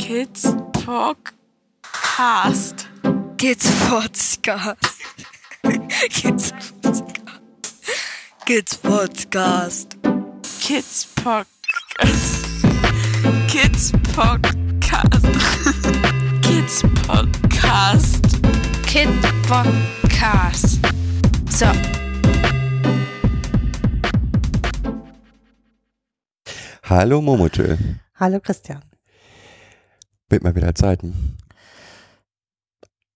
[0.00, 2.88] Kids Podcast.
[3.36, 4.96] Kids Podcast.
[6.08, 7.28] Kids Podcast.
[8.46, 9.88] Kids Podcast.
[10.58, 12.40] Kids Podcast.
[13.52, 15.20] Kids Podcast.
[16.42, 18.22] Kids Podcast.
[18.86, 19.10] Kid
[19.44, 20.80] Podcast.
[21.52, 21.68] So.
[26.84, 27.76] Hallo Momotel.
[28.14, 28.89] Hallo Christian.
[30.30, 31.36] Wird mal wieder Zeiten.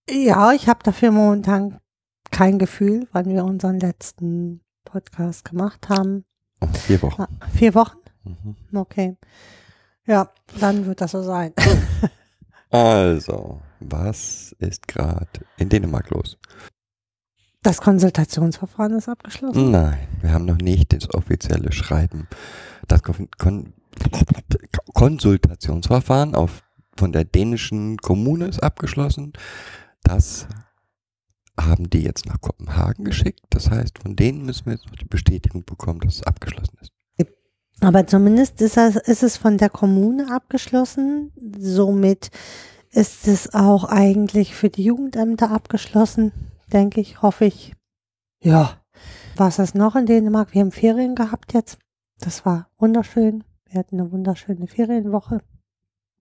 [0.09, 1.79] Ja, ich habe dafür momentan
[2.29, 6.25] kein Gefühl, wann wir unseren letzten Podcast gemacht haben.
[6.59, 7.21] Oh, vier Wochen.
[7.21, 7.97] Ah, vier Wochen?
[8.23, 8.77] Mhm.
[8.77, 9.17] Okay.
[10.05, 10.29] Ja,
[10.59, 11.53] dann wird das so sein.
[12.71, 16.37] Also, was ist gerade in Dänemark los?
[17.63, 19.71] Das Konsultationsverfahren ist abgeschlossen.
[19.71, 22.27] Nein, wir haben noch nicht das offizielle Schreiben.
[22.87, 23.73] Das Kon Kon
[24.93, 26.64] Konsultationsverfahren auf,
[26.97, 29.33] von der dänischen Kommune ist abgeschlossen.
[30.03, 30.47] Das
[31.59, 33.41] haben die jetzt nach Kopenhagen geschickt.
[33.49, 36.91] Das heißt, von denen müssen wir jetzt noch die Bestätigung bekommen, dass es abgeschlossen ist.
[37.81, 41.31] Aber zumindest ist, das, ist es von der Kommune abgeschlossen.
[41.57, 42.31] Somit
[42.91, 46.31] ist es auch eigentlich für die Jugendämter abgeschlossen,
[46.71, 47.73] denke ich, hoffe ich.
[48.41, 48.81] Ja.
[49.35, 50.53] Was ist noch in Dänemark?
[50.53, 51.77] Wir haben Ferien gehabt jetzt.
[52.19, 53.43] Das war wunderschön.
[53.69, 55.41] Wir hatten eine wunderschöne Ferienwoche.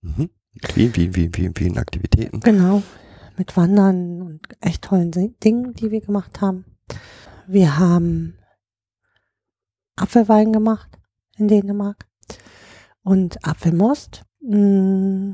[0.02, 0.30] Mhm.
[0.74, 2.40] Wie, wie, wie, wie, vielen Aktivitäten.
[2.40, 2.82] Genau.
[3.36, 6.64] Mit Wandern und echt tollen Dingen, die wir gemacht haben.
[7.46, 8.38] Wir haben
[9.96, 10.88] Apfelwein gemacht
[11.36, 12.06] in Dänemark
[13.02, 14.22] und Apfelmost.
[14.40, 15.32] Mm,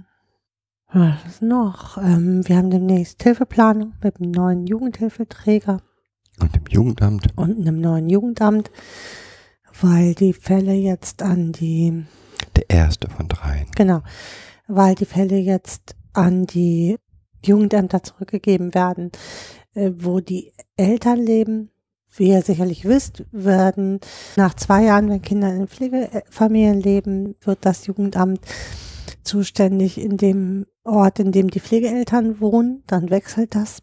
[0.93, 1.99] Was ist noch?
[1.99, 5.83] Ähm, wir haben demnächst Hilfeplanung mit einem neuen Jugendhilfeträger
[6.41, 7.37] Und im Jugendamt.
[7.37, 8.71] und einem neuen Jugendamt,
[9.81, 12.07] weil die Fälle jetzt an die
[12.57, 13.67] Der erste von dreien.
[13.77, 14.03] Genau,
[14.71, 16.97] weil die Fälle jetzt an die
[17.45, 19.11] Jugendämter zurückgegeben werden,
[19.75, 21.71] äh, wo die Eltern leben.
[22.13, 24.01] Wie ihr sicherlich wisst, werden
[24.35, 28.41] nach zwei Jahren, wenn Kinder in Pflegefamilien leben, wird das Jugendamt
[29.23, 32.83] zuständig in dem Ort, in dem die Pflegeeltern wohnen.
[32.89, 33.83] Dann wechselt das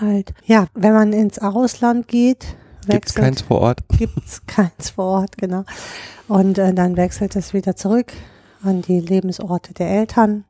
[0.00, 0.34] halt.
[0.46, 2.56] Ja, wenn man ins Ausland geht,
[2.88, 3.84] Gibt's wechselt keins vor Ort?
[3.96, 5.62] gibt's keins vor Ort, genau.
[6.26, 8.12] Und äh, dann wechselt es wieder zurück
[8.66, 10.44] an die Lebensorte der Eltern.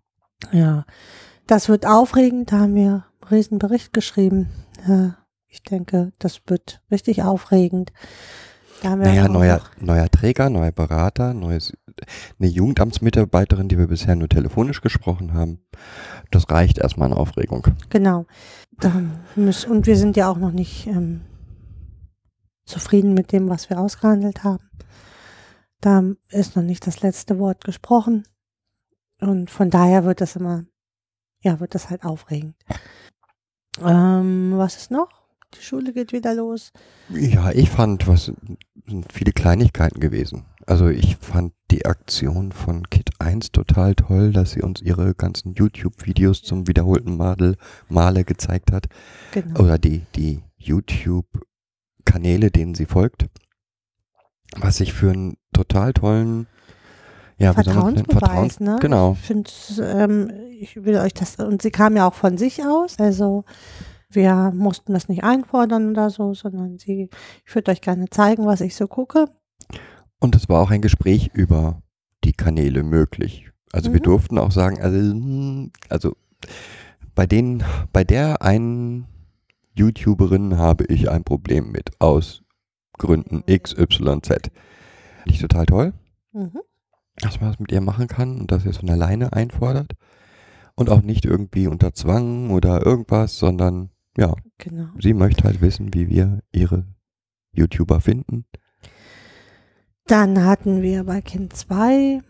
[0.52, 0.84] Ja,
[1.46, 2.52] das wird aufregend.
[2.52, 2.90] Da haben wir
[3.20, 4.48] einen riesen Bericht geschrieben.
[5.48, 7.92] Ich denke, das wird richtig aufregend.
[8.82, 11.72] Da haben wir Naja, auch neuer, noch- neuer Träger, neuer Berater, neues,
[12.38, 15.60] eine Jugendamtsmitarbeiterin, die wir bisher nur telefonisch gesprochen haben.
[16.30, 17.66] Das reicht erstmal an Aufregung.
[17.88, 18.26] Genau.
[19.66, 21.22] Und wir sind ja auch noch nicht ähm,
[22.66, 24.68] zufrieden mit dem, was wir ausgehandelt haben.
[25.80, 28.26] Da ist noch nicht das letzte Wort gesprochen.
[29.20, 30.64] Und von daher wird das immer,
[31.40, 32.54] ja, wird das halt aufregend.
[33.82, 35.08] Ähm, was ist noch?
[35.54, 36.72] Die Schule geht wieder los.
[37.08, 40.44] Ja, ich fand, was sind viele Kleinigkeiten gewesen.
[40.66, 45.54] Also ich fand die Aktion von Kit 1 total toll, dass sie uns ihre ganzen
[45.54, 47.56] YouTube-Videos zum wiederholten Male,
[47.88, 48.86] Male gezeigt hat.
[49.32, 49.60] Genau.
[49.60, 53.26] Oder die, die YouTube-Kanäle, denen sie folgt.
[54.58, 56.46] Was ich für einen total tollen,
[57.38, 57.52] ja?
[57.52, 58.78] Vertrauensbeweis, ne?
[58.80, 59.12] Genau.
[59.20, 59.50] Ich finde,
[59.82, 63.44] ähm, ich will euch das, und sie kam ja auch von sich aus, also
[64.08, 67.10] wir mussten das nicht einfordern oder so, sondern sie,
[67.44, 69.26] ich würde euch gerne zeigen, was ich so gucke.
[70.20, 71.82] Und es war auch ein Gespräch über
[72.24, 73.50] die Kanäle möglich.
[73.72, 74.04] Also wir Mhm.
[74.04, 76.16] durften auch sagen, also, hm, also
[77.14, 79.06] bei denen, bei der einen
[79.74, 82.42] YouTuberin habe ich ein Problem mit, aus
[82.98, 84.28] Gründen XYZ.
[84.28, 84.50] Finde
[85.26, 85.92] ich total toll,
[86.32, 86.60] Mhm.
[87.16, 89.92] dass man das mit ihr machen kann und dass sie es von alleine einfordert.
[90.74, 94.88] Und auch nicht irgendwie unter Zwang oder irgendwas, sondern ja, Genau.
[95.00, 96.84] sie möchte halt wissen, wie wir ihre
[97.52, 98.44] YouTuber finden.
[100.06, 102.20] Dann hatten wir bei Kind 2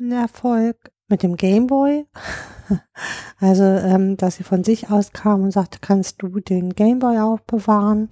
[0.00, 2.06] einen Erfolg mit dem Gameboy.
[3.40, 8.10] Also, ähm, dass sie von sich aus kam und sagte, kannst du den Gameboy aufbewahren?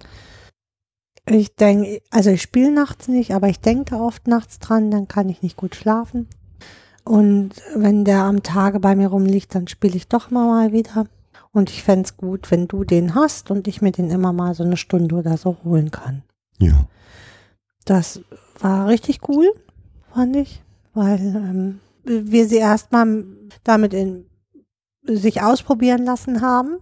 [1.29, 5.07] Ich denke, also ich spiele nachts nicht, aber ich denke da oft nachts dran, dann
[5.07, 6.27] kann ich nicht gut schlafen.
[7.03, 11.07] Und wenn der am Tage bei mir rumliegt, dann spiele ich doch immer mal wieder.
[11.51, 14.63] Und ich fänd's gut, wenn du den hast und ich mir den immer mal so
[14.63, 16.23] eine Stunde oder so holen kann.
[16.59, 16.87] Ja.
[17.85, 18.21] Das
[18.59, 19.51] war richtig cool,
[20.13, 20.61] fand ich,
[20.93, 23.25] weil ähm, wir sie erstmal
[23.63, 24.25] damit in,
[25.03, 26.77] sich ausprobieren lassen haben,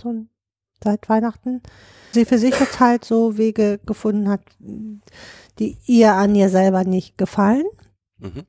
[0.00, 0.26] so
[0.82, 1.62] seit Weihnachten.
[2.12, 4.40] Sie für sich jetzt halt so Wege gefunden hat,
[5.58, 7.66] die ihr an ihr selber nicht gefallen.
[8.18, 8.46] Mhm.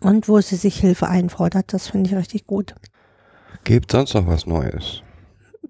[0.00, 1.72] und wo sie sich Hilfe einfordert.
[1.72, 2.74] Das finde ich richtig gut.
[3.64, 5.02] Gibt sonst noch was Neues?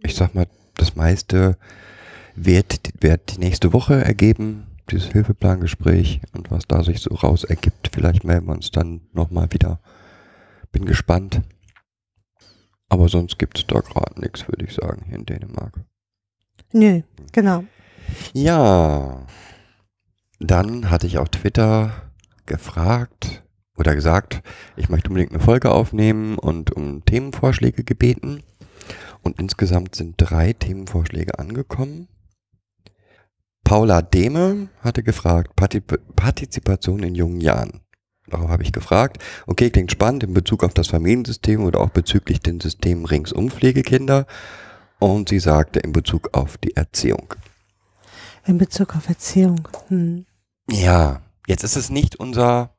[0.03, 0.47] Ich sag mal,
[0.77, 1.59] das meiste
[2.35, 7.91] wird, wird die nächste Woche ergeben, dieses Hilfeplangespräch und was da sich so raus ergibt.
[7.93, 9.81] Vielleicht melden wir uns dann nochmal wieder.
[10.71, 11.43] Bin gespannt.
[12.89, 15.85] Aber sonst gibt es da gerade nichts, würde ich sagen, hier in Dänemark.
[16.73, 17.03] Nö,
[17.33, 17.65] genau.
[18.33, 19.27] Ja,
[20.41, 22.11] dann hatte ich auf Twitter
[22.47, 23.43] gefragt
[23.77, 24.43] oder gesagt,
[24.77, 28.43] ich möchte unbedingt eine Folge aufnehmen und um Themenvorschläge gebeten.
[29.23, 32.09] Und insgesamt sind drei Themenvorschläge angekommen.
[33.65, 35.53] Paula Dehme hatte gefragt,
[36.17, 37.81] Partizipation in jungen Jahren.
[38.27, 42.41] Darauf habe ich gefragt, okay, klingt spannend in Bezug auf das Familiensystem oder auch bezüglich
[42.41, 44.27] den Systemen ringsum Pflegekinder.
[45.03, 47.35] Und sie sagte in Bezug auf die Erziehung.
[48.47, 49.67] In Bezug auf Erziehung.
[49.89, 50.27] Hm.
[50.71, 52.77] Ja, jetzt ist es nicht unser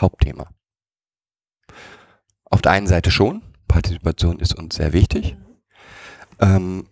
[0.00, 0.48] Hauptthema.
[2.44, 5.36] Auf der einen Seite schon, Partizipation ist uns sehr wichtig.
[6.38, 6.86] Ähm,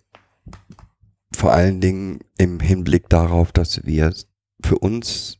[1.32, 4.12] vor allen Dingen im Hinblick darauf, dass wir
[4.64, 5.38] für uns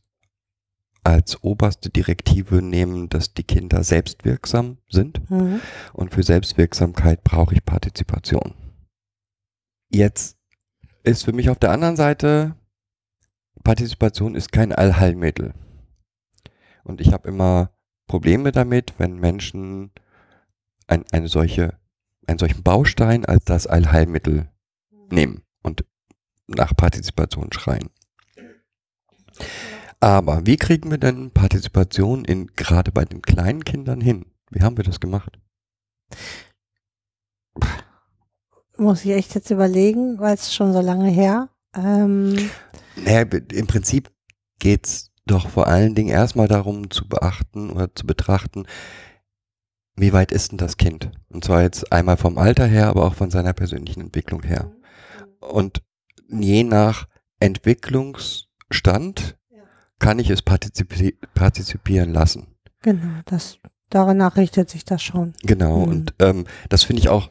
[1.03, 5.29] als oberste Direktive nehmen, dass die Kinder selbstwirksam sind.
[5.29, 5.59] Mhm.
[5.93, 8.53] Und für Selbstwirksamkeit brauche ich Partizipation.
[9.89, 10.37] Jetzt
[11.03, 12.55] ist für mich auf der anderen Seite,
[13.63, 15.53] Partizipation ist kein Allheilmittel.
[16.83, 17.71] Und ich habe immer
[18.07, 19.91] Probleme damit, wenn Menschen
[20.87, 21.77] ein, eine solche,
[22.27, 24.49] einen solchen Baustein als das Allheilmittel
[25.09, 25.85] nehmen und
[26.47, 27.89] nach Partizipation schreien.
[30.01, 34.25] Aber wie kriegen wir denn Partizipation in gerade bei den kleinen Kindern hin?
[34.49, 35.39] Wie haben wir das gemacht?
[38.77, 41.49] Muss ich echt jetzt überlegen, weil es schon so lange her.
[41.75, 42.49] Ähm,
[42.95, 44.11] Naja, im Prinzip
[44.57, 48.65] geht's doch vor allen Dingen erstmal darum zu beachten oder zu betrachten,
[49.95, 51.11] wie weit ist denn das Kind?
[51.29, 54.71] Und zwar jetzt einmal vom Alter her, aber auch von seiner persönlichen Entwicklung her.
[55.39, 55.83] Und
[56.27, 57.07] je nach
[57.39, 59.37] Entwicklungsstand
[60.01, 62.47] kann ich es partizipi partizipieren lassen.
[62.81, 63.57] genau, das
[63.89, 65.33] danach richtet sich das schon.
[65.43, 65.77] Genau.
[65.85, 65.91] Mhm.
[65.91, 67.29] Und ähm, das finde ich auch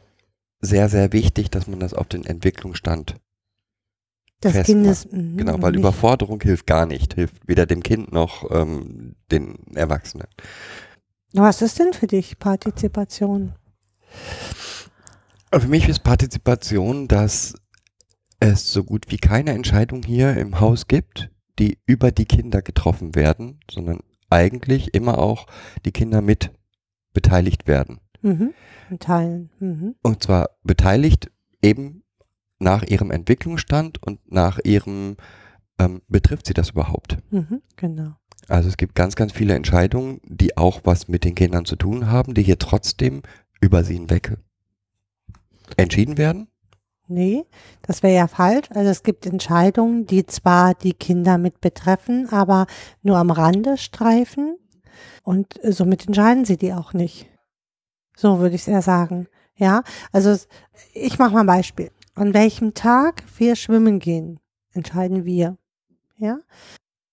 [0.61, 3.15] sehr, sehr wichtig, dass man das auf den Entwicklungsstand
[4.41, 4.65] Das festmacht.
[4.67, 8.49] Kind ist mhm, Genau, weil nicht- Überforderung hilft gar nicht, hilft weder dem Kind noch
[8.51, 10.27] ähm, den Erwachsenen.
[11.33, 13.53] Was ist denn für dich Partizipation?
[15.51, 17.55] Für mich ist Partizipation, dass
[18.39, 23.15] es so gut wie keine Entscheidung hier im Haus gibt, die über die Kinder getroffen
[23.15, 23.99] werden, sondern
[24.29, 25.47] eigentlich immer auch
[25.85, 26.51] die Kinder mit
[27.13, 27.99] beteiligt werden.
[28.21, 28.53] Mhm.
[28.99, 29.49] Teilen.
[29.59, 29.95] Mhm.
[30.01, 31.31] Und zwar beteiligt
[31.61, 32.03] eben
[32.59, 35.17] nach ihrem Entwicklungsstand und nach ihrem,
[35.79, 37.17] ähm, betrifft sie das überhaupt?
[37.31, 37.61] Mhm.
[37.75, 38.15] Genau.
[38.47, 42.07] Also es gibt ganz, ganz viele Entscheidungen, die auch was mit den Kindern zu tun
[42.07, 43.21] haben, die hier trotzdem
[43.59, 44.37] über sie hinweg
[45.77, 46.47] entschieden werden.
[47.11, 47.45] Nee,
[47.81, 48.69] das wäre ja falsch.
[48.71, 52.67] Also es gibt Entscheidungen, die zwar die Kinder mit betreffen, aber
[53.01, 54.57] nur am Rande streifen
[55.23, 57.27] und äh, somit entscheiden sie die auch nicht.
[58.15, 59.27] So würde ich es eher sagen.
[59.55, 60.35] Ja, also
[60.93, 61.91] ich mache mal ein Beispiel.
[62.15, 64.39] An welchem Tag wir schwimmen gehen,
[64.71, 65.57] entscheiden wir.
[66.17, 66.39] Ja,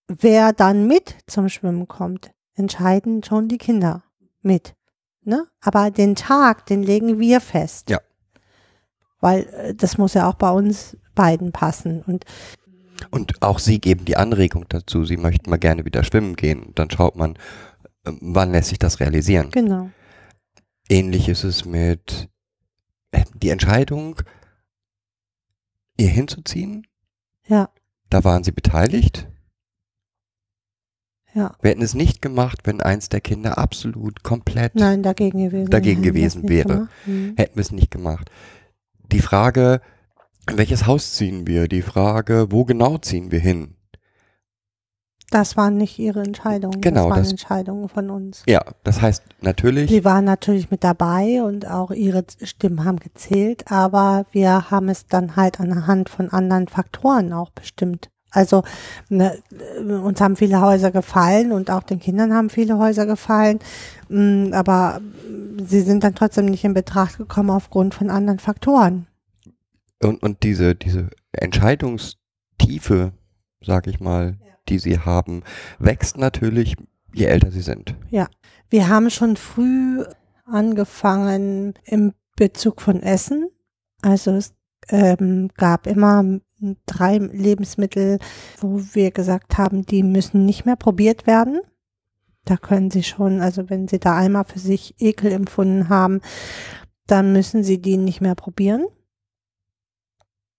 [0.06, 4.04] wer dann mit zum Schwimmen kommt, entscheiden schon die Kinder
[4.42, 4.74] mit.
[5.22, 5.46] Ne?
[5.60, 7.90] Aber den Tag, den legen wir fest.
[7.90, 7.98] Ja.
[9.20, 12.02] Weil äh, das muss ja auch bei uns beiden passen.
[12.06, 12.24] Und
[13.10, 16.72] Und auch sie geben die Anregung dazu, sie möchten mal gerne wieder schwimmen gehen.
[16.74, 17.36] Dann schaut man,
[18.06, 19.50] ähm, wann lässt sich das realisieren.
[19.50, 19.90] genau.
[20.90, 22.30] Ähnlich ist es mit
[23.10, 24.16] äh, die Entscheidung,
[25.98, 26.86] ihr hinzuziehen.
[27.46, 27.68] Ja.
[28.08, 29.28] Da waren sie beteiligt.
[31.34, 31.54] Ja.
[31.60, 35.70] Wir hätten es nicht gemacht, wenn eins der Kinder absolut komplett Nein, dagegen gewesen.
[35.70, 36.88] Dagegen gewesen wäre.
[37.04, 37.34] Mhm.
[37.36, 38.30] hätten wir es nicht gemacht.
[39.12, 39.80] Die Frage,
[40.50, 41.68] in welches Haus ziehen wir?
[41.68, 43.74] Die Frage, wo genau ziehen wir hin?
[45.30, 46.80] Das waren nicht ihre Entscheidungen.
[46.80, 48.42] Genau, das waren das- Entscheidungen von uns.
[48.46, 53.70] Ja, das heißt natürlich, Sie waren natürlich mit dabei und auch ihre Stimmen haben gezählt,
[53.70, 58.08] aber wir haben es dann halt anhand von anderen Faktoren auch bestimmt.
[58.30, 58.62] Also
[59.08, 59.38] ne,
[59.80, 63.58] uns haben viele Häuser gefallen und auch den Kindern haben viele Häuser gefallen,
[64.08, 65.00] mm, aber
[65.64, 69.06] sie sind dann trotzdem nicht in Betracht gekommen aufgrund von anderen Faktoren.
[70.02, 73.12] und, und diese, diese Entscheidungstiefe,
[73.60, 75.42] sag ich mal, die sie haben,
[75.78, 76.76] wächst natürlich,
[77.14, 77.94] je älter sie sind.
[78.70, 80.04] Wir haben schon früh
[80.44, 83.48] angefangen im Bezug von Essen.
[84.02, 84.54] Also es
[84.88, 86.22] ähm, gab immer
[86.86, 88.18] drei Lebensmittel,
[88.60, 91.60] wo wir gesagt haben, die müssen nicht mehr probiert werden.
[92.44, 96.20] Da können sie schon, also wenn sie da einmal für sich Ekel empfunden haben,
[97.06, 98.86] dann müssen sie die nicht mehr probieren.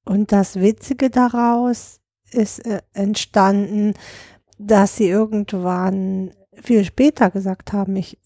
[0.05, 1.99] Und das Witzige daraus
[2.31, 3.93] ist äh, entstanden,
[4.57, 8.19] dass sie irgendwann viel später gesagt haben, ich,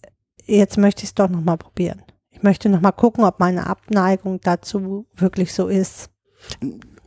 [0.45, 2.01] jetzt möchte ich es doch nochmal probieren.
[2.31, 6.09] Ich möchte nochmal gucken, ob meine Abneigung dazu wirklich so ist.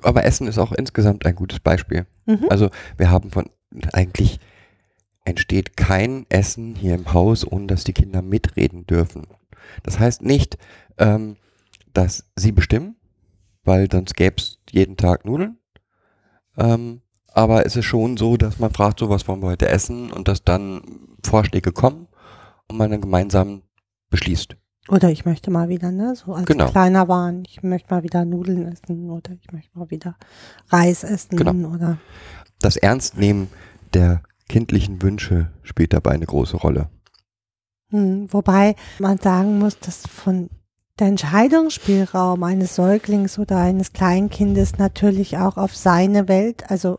[0.02, 2.06] Aber Essen ist auch insgesamt ein gutes Beispiel.
[2.26, 2.46] Mhm.
[2.48, 3.50] Also wir haben von
[3.92, 4.40] eigentlich
[5.24, 9.26] entsteht kein Essen hier im Haus, ohne dass die Kinder mitreden dürfen.
[9.82, 10.56] Das heißt nicht,
[10.98, 11.36] ähm,
[11.92, 12.96] dass sie bestimmen,
[13.64, 15.58] weil sonst gäbe es jeden Tag Nudeln.
[16.56, 20.10] Ähm, aber es ist schon so, dass man fragt, so was wollen wir heute essen
[20.12, 20.82] und dass dann
[21.24, 22.08] Vorschläge kommen
[22.68, 23.62] und man dann gemeinsam
[24.10, 24.56] beschließt.
[24.88, 26.70] Oder ich möchte mal wieder, ne, so als Genau.
[26.70, 30.16] kleiner waren, ich möchte mal wieder Nudeln essen oder ich möchte mal wieder
[30.68, 31.70] Reis essen Genau.
[31.74, 31.98] oder
[32.60, 33.48] Das Ernstnehmen
[33.94, 36.88] der kindlichen Wünsche spielt dabei eine große Rolle.
[37.90, 40.50] Hm, wobei man sagen muss, dass von
[40.98, 46.98] der Entscheidungsspielraum eines Säuglings oder eines Kleinkindes natürlich auch auf seine Welt, also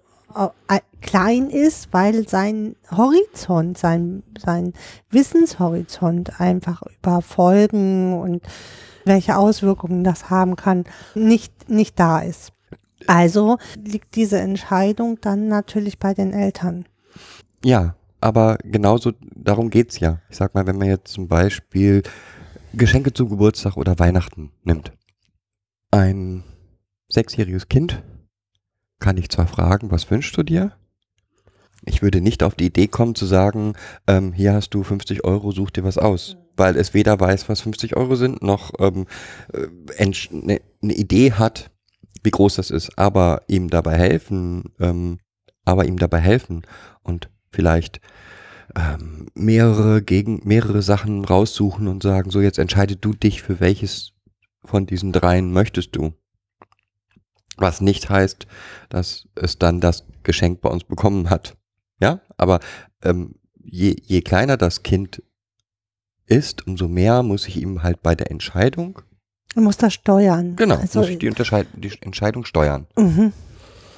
[1.02, 4.74] klein ist, weil sein Horizont, sein, sein
[5.10, 8.42] Wissenshorizont einfach über Folgen und
[9.06, 10.84] welche Auswirkungen das haben kann,
[11.16, 12.52] nicht, nicht da ist.
[13.06, 16.86] Also liegt diese Entscheidung dann natürlich bei den Eltern.
[17.64, 20.20] Ja, aber genauso darum geht's ja.
[20.30, 22.04] Ich sag mal, wenn man jetzt zum Beispiel
[22.74, 24.92] Geschenke zu Geburtstag oder Weihnachten nimmt.
[25.92, 26.44] Ein
[27.10, 28.04] sechsjähriges Kind
[29.00, 30.74] kann ich zwar fragen, was wünschst du dir?
[31.86, 33.74] Ich würde nicht auf die Idee kommen zu sagen,
[34.08, 36.38] ähm, hier hast du 50 Euro, such dir was aus.
[36.56, 39.06] Weil es weder weiß, was 50 Euro sind, noch ähm,
[39.54, 41.72] äh, ne, eine Idee hat,
[42.24, 42.98] wie groß das ist.
[42.98, 45.20] Aber ihm dabei helfen, ähm,
[45.66, 46.64] aber ihm dabei helfen
[47.04, 48.02] und vielleicht
[48.76, 54.14] ähm, mehrere gegen mehrere Sachen raussuchen und sagen, so jetzt entscheide du dich für welches
[54.66, 56.14] von diesen dreien möchtest du.
[57.58, 58.48] Was nicht heißt,
[58.90, 61.56] dass es dann das Geschenk bei uns bekommen hat.
[62.00, 62.60] Ja, aber
[63.04, 65.24] ähm, je, je kleiner das Kind
[66.26, 69.02] ist, umso mehr muss ich ihm halt bei der Entscheidung,
[69.56, 70.56] Man muss das steuern.
[70.56, 72.86] genau, Also, muss ich die, Unterscheid die Entscheidung steuern.
[72.98, 73.34] Mhm.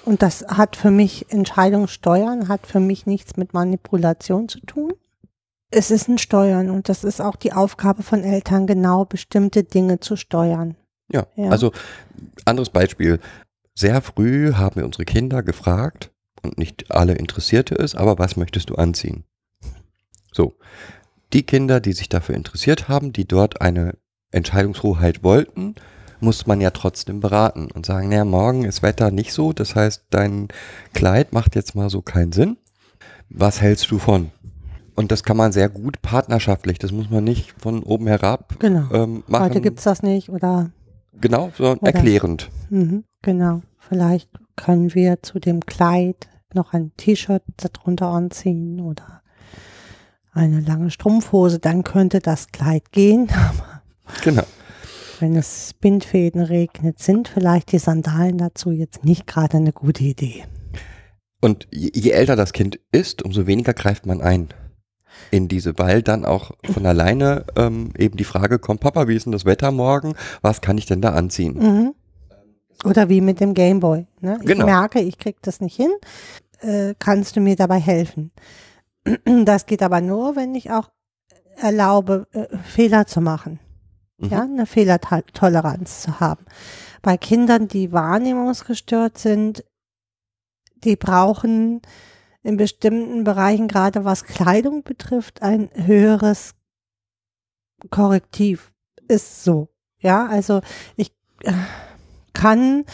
[0.05, 4.93] Und das hat für mich Entscheidung steuern, hat für mich nichts mit Manipulation zu tun.
[5.71, 9.99] Es ist ein Steuern und das ist auch die Aufgabe von Eltern, genau bestimmte Dinge
[9.99, 10.75] zu steuern.
[11.11, 11.49] Ja, Ja.
[11.49, 11.71] also
[12.45, 13.19] anderes Beispiel.
[13.79, 16.11] Sehr früh haben wir unsere Kinder gefragt,
[16.43, 19.23] und nicht alle interessierte es, aber was möchtest du anziehen?
[20.33, 20.55] So,
[21.31, 23.93] die Kinder, die sich dafür interessiert haben, die dort eine
[24.31, 25.75] Entscheidungshoheit wollten,
[26.19, 30.07] muss man ja trotzdem beraten und sagen, naja, morgen ist Wetter nicht so, das heißt,
[30.09, 30.49] dein
[30.93, 32.57] Kleid macht jetzt mal so keinen Sinn.
[33.29, 34.31] Was hältst du von?
[34.93, 38.91] Und das kann man sehr gut partnerschaftlich, das muss man nicht von oben herab Genau.
[38.93, 39.45] ähm, machen.
[39.45, 40.69] Heute gibt's das nicht oder
[41.21, 42.49] Genau, sondern Oder- erklärend.
[42.69, 43.61] mhm, genau.
[43.89, 49.23] Vielleicht können wir zu dem Kleid noch ein T-Shirt darunter anziehen oder
[50.31, 53.29] eine lange Strumpfhose, dann könnte das Kleid gehen.
[54.23, 54.41] Genau.
[55.19, 60.45] Wenn es Bindfäden regnet, sind vielleicht die Sandalen dazu jetzt nicht gerade eine gute Idee.
[61.39, 64.49] Und je, je älter das Kind ist, umso weniger greift man ein
[65.29, 69.27] in diese, weil dann auch von alleine ähm, eben die Frage kommt, Papa, wie ist
[69.27, 70.15] denn das Wetter morgen?
[70.41, 71.53] Was kann ich denn da anziehen?
[71.53, 71.93] Mhm.
[72.85, 74.05] Oder wie mit dem Gameboy.
[74.21, 74.37] Ne?
[74.41, 74.65] Ich Genau.
[74.65, 75.91] merke, ich krieg das nicht hin.
[76.61, 78.31] Äh, kannst du mir dabei helfen?
[79.45, 80.89] Das geht aber nur, wenn ich auch
[81.55, 83.59] erlaube, äh, Fehler zu machen.
[84.17, 84.29] Mhm.
[84.29, 86.45] Ja, eine Fehlertoleranz zu haben.
[87.01, 89.63] Bei Kindern, die wahrnehmungsgestört sind,
[90.83, 91.81] die brauchen
[92.43, 96.55] in bestimmten Bereichen, gerade was Kleidung betrifft, ein höheres
[97.89, 98.71] Korrektiv.
[99.07, 99.69] Ist so.
[99.99, 100.61] Ja, also
[100.95, 101.11] ich
[101.43, 101.51] äh,
[102.39, 102.85] kann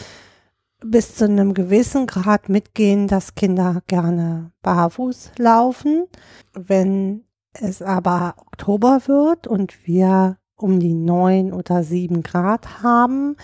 [0.83, 6.07] bis zu einem gewissen Grad mitgehen, dass Kinder gerne barfuß laufen.
[6.53, 13.35] Wenn es aber Oktober wird und wir um die neun oder sieben Grad haben,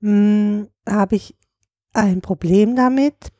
[0.00, 1.36] mh, habe ich
[1.94, 3.32] ein Problem damit,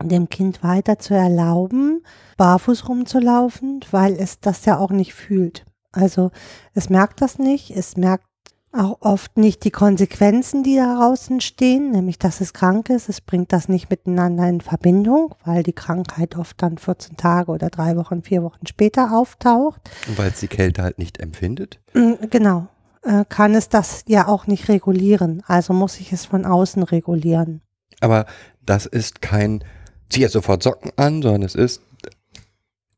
[0.00, 2.04] dem Kind weiter zu erlauben,
[2.36, 5.66] barfuß rumzulaufen, weil es das ja auch nicht fühlt.
[5.90, 6.30] Also
[6.72, 8.29] es merkt das nicht, es merkt
[8.72, 13.08] auch oft nicht die Konsequenzen, die daraus entstehen, nämlich dass es krank ist.
[13.08, 17.68] Es bringt das nicht miteinander in Verbindung, weil die Krankheit oft dann 14 Tage oder
[17.68, 19.80] drei Wochen, vier Wochen später auftaucht.
[20.08, 21.80] Und weil es die Kälte halt nicht empfindet.
[21.94, 22.68] Mm, Genau,
[23.02, 25.42] äh, kann es das ja auch nicht regulieren.
[25.46, 27.62] Also muss ich es von außen regulieren.
[28.00, 28.26] Aber
[28.64, 29.64] das ist kein,
[30.08, 31.82] zieh jetzt sofort Socken an, sondern es ist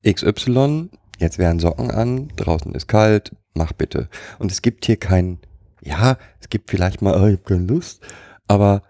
[0.07, 4.09] XY, jetzt wären Socken an, draußen ist kalt, mach bitte.
[4.39, 5.39] Und es gibt hier kein,
[5.83, 8.03] ja, es gibt vielleicht mal, oh, ich hab keine Lust,
[8.49, 8.83] aber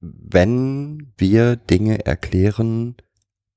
[0.00, 2.96] wenn wir Dinge erklären,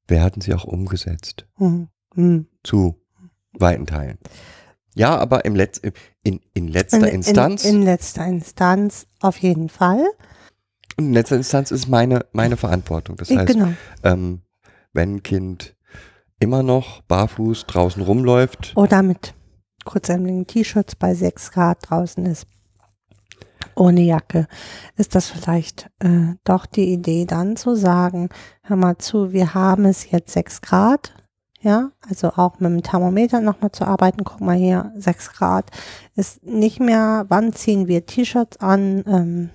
[0.07, 1.45] werden sie auch umgesetzt.
[1.57, 1.88] Mhm.
[2.15, 2.48] Mhm.
[2.63, 3.01] Zu
[3.53, 4.17] weiten Teilen.
[4.95, 5.79] Ja, aber im Letz
[6.24, 10.03] in, in letzter In- Instanz, In, in letzter Instanz auf jeden Fall.
[10.98, 13.15] und in letzter Instanz ist meine, meine Verantwortung.
[13.15, 13.69] Das heißt, genau.
[14.03, 14.41] ähm,
[14.91, 15.75] wenn ein Kind
[16.39, 19.33] immer noch barfuß draußen rumläuft, Oder mit
[19.86, 22.45] kurzärmeligen T-Shirts bei 6 Grad draußen ist.
[23.75, 24.47] Ohne Jacke.
[24.97, 28.29] Ist das vielleicht äh, doch die Idee, dann zu sagen,
[28.63, 31.13] hör mal zu, wir haben es jetzt 6 Grad.
[31.63, 34.23] Ja, also auch mit dem Thermometer nochmal zu arbeiten.
[34.23, 35.69] Guck mal hier, 6 Grad
[36.15, 39.03] ist nicht mehr, wann ziehen wir T-Shirts an?
[39.05, 39.49] Ähm,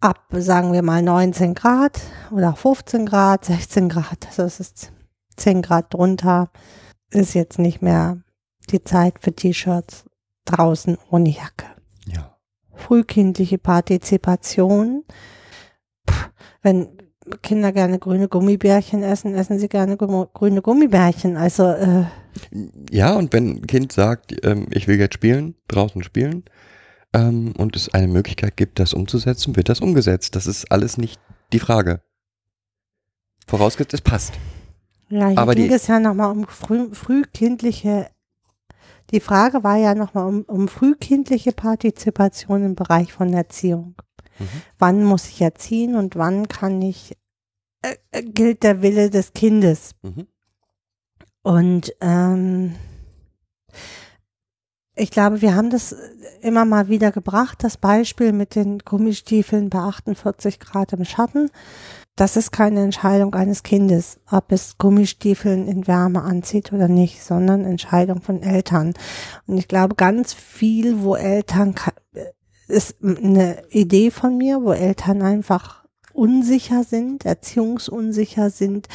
[0.00, 2.00] ab, sagen wir mal 19 Grad
[2.32, 4.26] oder 15 Grad, 16 Grad.
[4.26, 4.92] Also es ist
[5.36, 6.50] 10 Grad drunter
[7.12, 8.18] ist jetzt nicht mehr
[8.70, 10.04] die Zeit für T-Shirts
[10.44, 11.66] draußen ohne Jacke.
[12.06, 12.31] ja,
[12.86, 15.04] Frühkindliche Partizipation.
[16.08, 16.30] Pff,
[16.62, 16.98] wenn
[17.42, 21.36] Kinder gerne grüne Gummibärchen essen, essen sie gerne grüne Gummibärchen.
[21.36, 22.04] Also äh,
[22.90, 26.44] Ja, und wenn ein Kind sagt, ähm, ich will jetzt spielen, draußen spielen,
[27.14, 30.34] ähm, und es eine Möglichkeit gibt, das umzusetzen, wird das umgesetzt.
[30.34, 31.20] Das ist alles nicht
[31.52, 32.00] die Frage.
[33.46, 34.34] Vorausgesetzt, es passt.
[35.10, 38.08] ja, hier Aber ging die- es ja nochmal um früh, frühkindliche,
[39.12, 43.94] die Frage war ja nochmal um, um frühkindliche Partizipation im Bereich von Erziehung.
[44.38, 44.62] Mhm.
[44.78, 47.16] wann muss ich erziehen und wann kann ich,
[47.82, 49.92] äh, äh, gilt der Wille des Kindes.
[50.02, 50.26] Mhm.
[51.42, 52.76] Und ähm,
[54.94, 55.94] ich glaube, wir haben das
[56.40, 61.50] immer mal wieder gebracht, das Beispiel mit den Gummistiefeln bei 48 Grad im Schatten.
[62.16, 67.64] Das ist keine Entscheidung eines Kindes, ob es Gummistiefeln in Wärme anzieht oder nicht, sondern
[67.64, 68.92] Entscheidung von Eltern.
[69.46, 71.74] Und ich glaube, ganz viel, wo Eltern,
[72.68, 78.88] ist eine Idee von mir, wo Eltern einfach unsicher sind, erziehungsunsicher sind,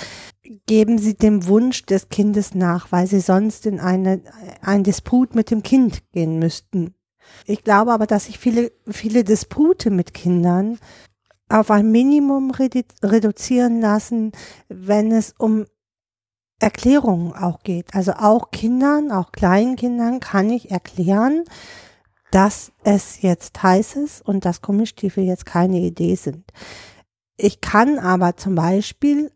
[0.68, 4.22] geben sie dem Wunsch des Kindes nach, weil sie sonst in eine,
[4.62, 6.94] ein Disput mit dem Kind gehen müssten.
[7.46, 10.80] Ich glaube aber, dass sich viele, viele Dispute mit Kindern
[11.50, 14.32] auf ein Minimum redu reduzieren lassen,
[14.68, 15.66] wenn es um
[16.60, 17.94] Erklärungen auch geht.
[17.94, 21.44] Also auch Kindern, auch kleinen Kindern kann ich erklären,
[22.32, 26.52] dass es jetzt heiß ist und dass Gummistiefel jetzt keine Idee sind.
[27.38, 29.32] Ich kann aber zum Beispiel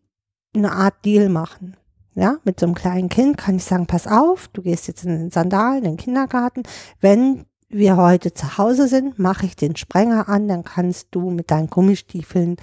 [0.56, 1.78] eine Art Deal machen.
[2.14, 5.18] Ja, mit so einem kleinen Kind kann ich sagen, pass auf, du gehst jetzt in
[5.18, 6.64] den Sandalen, in den Kindergarten.
[7.00, 11.52] Wenn wir heute zu Hause sind, mache ich den Sprenger an, dann kannst du mit
[11.52, 12.58] deinen Gummistiefeln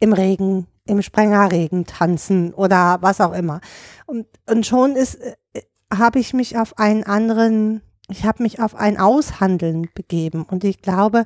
[0.00, 3.60] im Regen, im Sprengerregen tanzen oder was auch immer.
[4.06, 8.74] Und, und schon ist, äh, habe ich mich auf einen anderen, ich habe mich auf
[8.74, 10.44] ein Aushandeln begeben.
[10.44, 11.24] Und ich glaube,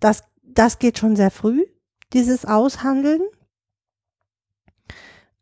[0.00, 1.64] das, das geht schon sehr früh,
[2.12, 3.22] dieses Aushandeln.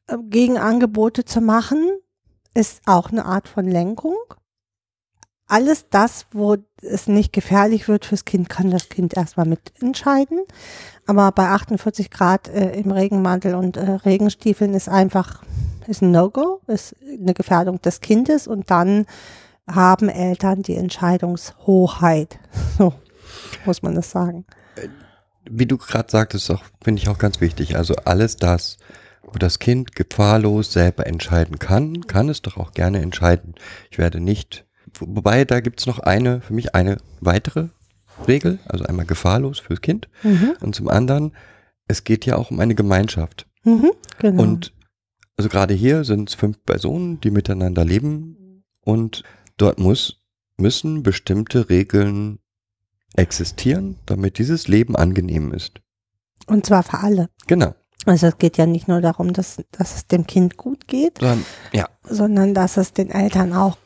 [0.07, 1.89] Äh, Gegenangebote zu machen,
[2.55, 4.17] ist auch eine Art von Lenkung.
[5.49, 10.41] Alles das, wo es nicht gefährlich wird fürs Kind, kann das Kind erstmal mitentscheiden.
[11.07, 15.43] Aber bei 48 Grad äh, im Regenmantel und äh, Regenstiefeln ist einfach,
[15.87, 19.07] ist ein No-Go, ist eine Gefährdung des Kindes und dann
[19.67, 22.39] haben Eltern die Entscheidungshoheit.
[22.79, 22.95] So
[23.65, 24.45] muss man das sagen.
[25.51, 27.77] Wie du gerade sagtest, finde ich auch ganz wichtig.
[27.77, 28.79] Also alles das,
[29.23, 33.55] wo das Kind gefahrlos selber entscheiden kann, kann es doch auch gerne entscheiden.
[33.91, 34.65] Ich werde nicht,
[34.99, 37.69] wobei da gibt es noch eine, für mich eine weitere
[38.27, 40.55] Regel, also einmal gefahrlos fürs Kind Mhm.
[40.61, 41.33] und zum anderen,
[41.87, 43.47] es geht ja auch um eine Gemeinschaft.
[43.65, 44.43] Mhm, genau.
[44.43, 44.73] Und
[45.37, 49.23] also gerade hier sind es fünf Personen, die miteinander leben und
[49.57, 50.21] dort muss,
[50.57, 52.41] müssen bestimmte Regeln
[53.15, 55.81] existieren, damit dieses Leben angenehm ist.
[56.47, 57.29] und zwar für alle.
[57.47, 57.75] Genau.
[58.07, 61.45] Also es geht ja nicht nur darum, dass, dass es dem Kind gut geht, Sondern,
[61.73, 63.77] ja, sondern dass es den Eltern auch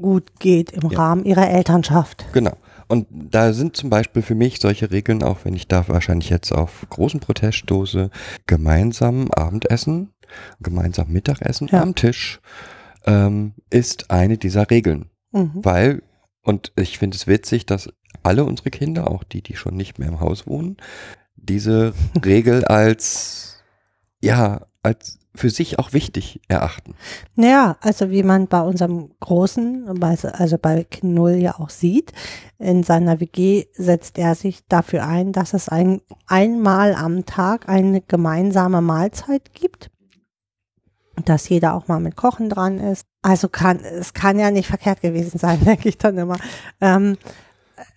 [0.00, 0.98] gut geht im Ja.
[0.98, 2.26] Rahmen ihrer Elternschaft.
[2.32, 2.56] genau.
[2.88, 6.52] Und da sind zum Beispiel für mich solche Regeln, auch wenn ich da wahrscheinlich jetzt
[6.52, 8.10] auf großen Protest stoße,
[8.46, 10.12] gemeinsam Abendessen,
[10.60, 11.82] gemeinsam Mittagessen Ja.
[11.82, 12.40] am Tisch
[13.04, 15.10] ähm, ist eine dieser Regeln.
[15.32, 15.50] Mhm.
[15.54, 16.02] Weil,
[16.42, 17.88] und ich finde es witzig, dass
[18.22, 20.76] alle unsere Kinder, auch die, die schon nicht mehr im Haus wohnen,
[21.34, 21.92] diese
[22.24, 23.58] Regel als,
[24.22, 26.94] ja, als für sich auch wichtig erachten.
[27.34, 32.12] Naja, also wie man bei unserem Großen, also bei Kind Null ja auch sieht,
[32.58, 38.00] in seiner WG setzt er sich dafür ein, dass es ein, einmal am Tag eine
[38.00, 39.90] gemeinsame Mahlzeit gibt.
[41.24, 43.06] dass jeder auch mal mit Kochen dran ist.
[43.22, 46.36] Also kann, es kann ja nicht verkehrt gewesen sein, denke ich dann immer.
[46.80, 47.16] Ähm,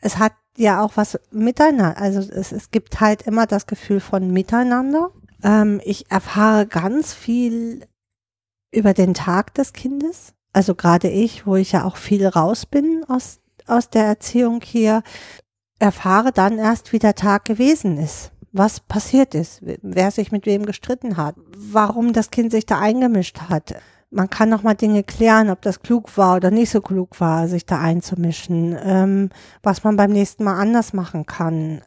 [0.02, 4.32] es hat ja auch was miteinander, also es, es gibt halt immer das Gefühl von
[4.32, 5.12] Miteinander.
[5.44, 7.86] Ähm, ich erfahre ganz viel
[8.72, 10.34] über den Tag des Kindes.
[10.54, 15.04] Also gerade ich, wo ich ja auch viel raus bin aus, aus der Erziehung hier,
[15.80, 20.66] erfahre dann erst, wie der Tag gewesen ist was passiert ist, wer sich mit wem
[20.66, 23.76] gestritten hat, warum das Kind sich da eingemischt hat.
[24.12, 27.48] Man kann noch mal Dinge klären, ob das klug war oder nicht so klug war,
[27.48, 29.30] sich da einzumischen, ähm,
[29.62, 31.84] was man beim nächsten Mal anders machen kann.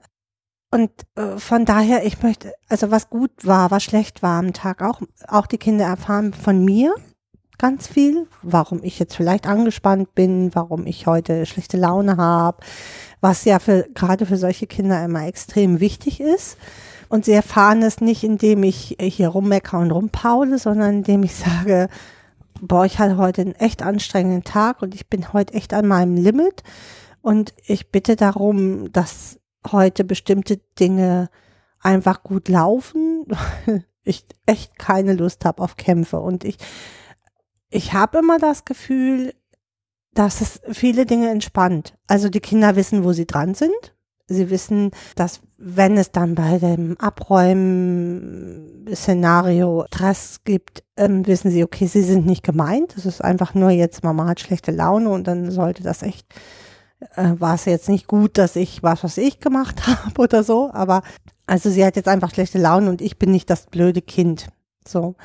[0.72, 4.82] Und äh, von daher, ich möchte, also was gut war, was schlecht war am Tag,
[4.82, 6.94] auch, auch die Kinder erfahren von mir
[7.58, 12.58] ganz viel, warum ich jetzt vielleicht angespannt bin, warum ich heute schlechte Laune habe,
[13.20, 16.56] was ja für, gerade für solche Kinder immer extrem wichtig ist.
[17.08, 21.88] Und sie erfahren es nicht, indem ich hier rummecker und rumpaule, sondern indem ich sage,
[22.62, 26.16] boah, ich hatte heute einen echt anstrengenden Tag und ich bin heute echt an meinem
[26.16, 26.62] Limit.
[27.20, 29.38] Und ich bitte darum, dass
[29.70, 31.28] heute bestimmte Dinge
[31.80, 33.26] einfach gut laufen.
[34.04, 36.20] ich echt keine Lust habe auf Kämpfe.
[36.20, 36.58] Und ich,
[37.70, 39.34] ich habe immer das Gefühl,
[40.14, 41.96] dass es viele Dinge entspannt.
[42.06, 43.94] Also die Kinder wissen, wo sie dran sind.
[44.26, 51.86] Sie wissen, dass wenn es dann bei dem Abräumen-Szenario Stress gibt, ähm, wissen sie, okay,
[51.86, 52.94] sie sind nicht gemeint.
[52.96, 56.26] Es ist einfach nur jetzt, Mama hat schlechte Laune und dann sollte das echt,
[57.16, 60.70] äh, war es jetzt nicht gut, dass ich was, was ich gemacht habe oder so.
[60.72, 61.02] Aber
[61.46, 64.48] also sie hat jetzt einfach schlechte Laune und ich bin nicht das blöde Kind.
[64.86, 65.16] So.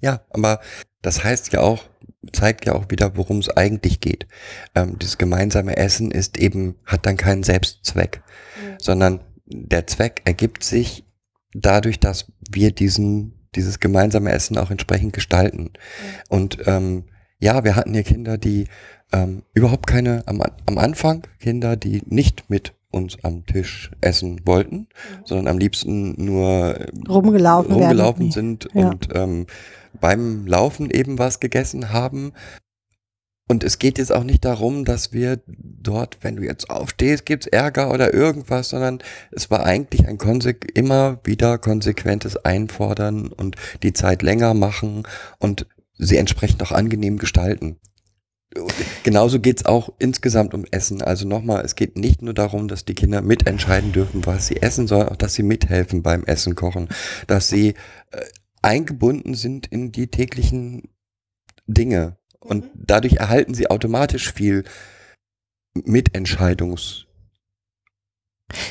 [0.00, 0.60] Ja, aber
[1.02, 1.82] das heißt ja auch,
[2.32, 4.26] zeigt ja auch wieder, worum es eigentlich geht.
[4.74, 8.22] Ähm, dieses gemeinsame Essen ist eben, hat dann keinen Selbstzweck,
[8.56, 8.76] mhm.
[8.78, 11.04] sondern der Zweck ergibt sich
[11.52, 15.62] dadurch, dass wir diesen, dieses gemeinsame Essen auch entsprechend gestalten.
[15.62, 15.70] Mhm.
[16.28, 17.04] Und ähm,
[17.44, 18.68] ja, wir hatten hier Kinder, die
[19.12, 24.76] ähm, überhaupt keine, am, am Anfang Kinder, die nicht mit uns am Tisch essen wollten,
[24.76, 24.86] mhm.
[25.24, 28.88] sondern am liebsten nur rumgelaufen, rumgelaufen sind ja.
[28.88, 29.46] und ähm,
[30.00, 32.32] beim Laufen eben was gegessen haben.
[33.46, 37.46] Und es geht jetzt auch nicht darum, dass wir dort, wenn du jetzt aufstehst, gibt's
[37.46, 39.00] Ärger oder irgendwas, sondern
[39.32, 45.02] es war eigentlich ein Konse immer wieder konsequentes Einfordern und die Zeit länger machen
[45.38, 45.66] und
[45.98, 47.78] sie entsprechend auch angenehm gestalten.
[49.02, 51.02] Genauso geht's auch insgesamt um Essen.
[51.02, 54.86] Also nochmal, es geht nicht nur darum, dass die Kinder mitentscheiden dürfen, was sie essen,
[54.86, 56.88] sondern auch, dass sie mithelfen beim Essen kochen,
[57.26, 57.70] dass sie
[58.10, 58.24] äh,
[58.62, 60.88] eingebunden sind in die täglichen
[61.66, 62.16] Dinge.
[62.38, 62.70] Und mhm.
[62.74, 64.64] dadurch erhalten sie automatisch viel
[65.74, 67.03] Mitentscheidungs.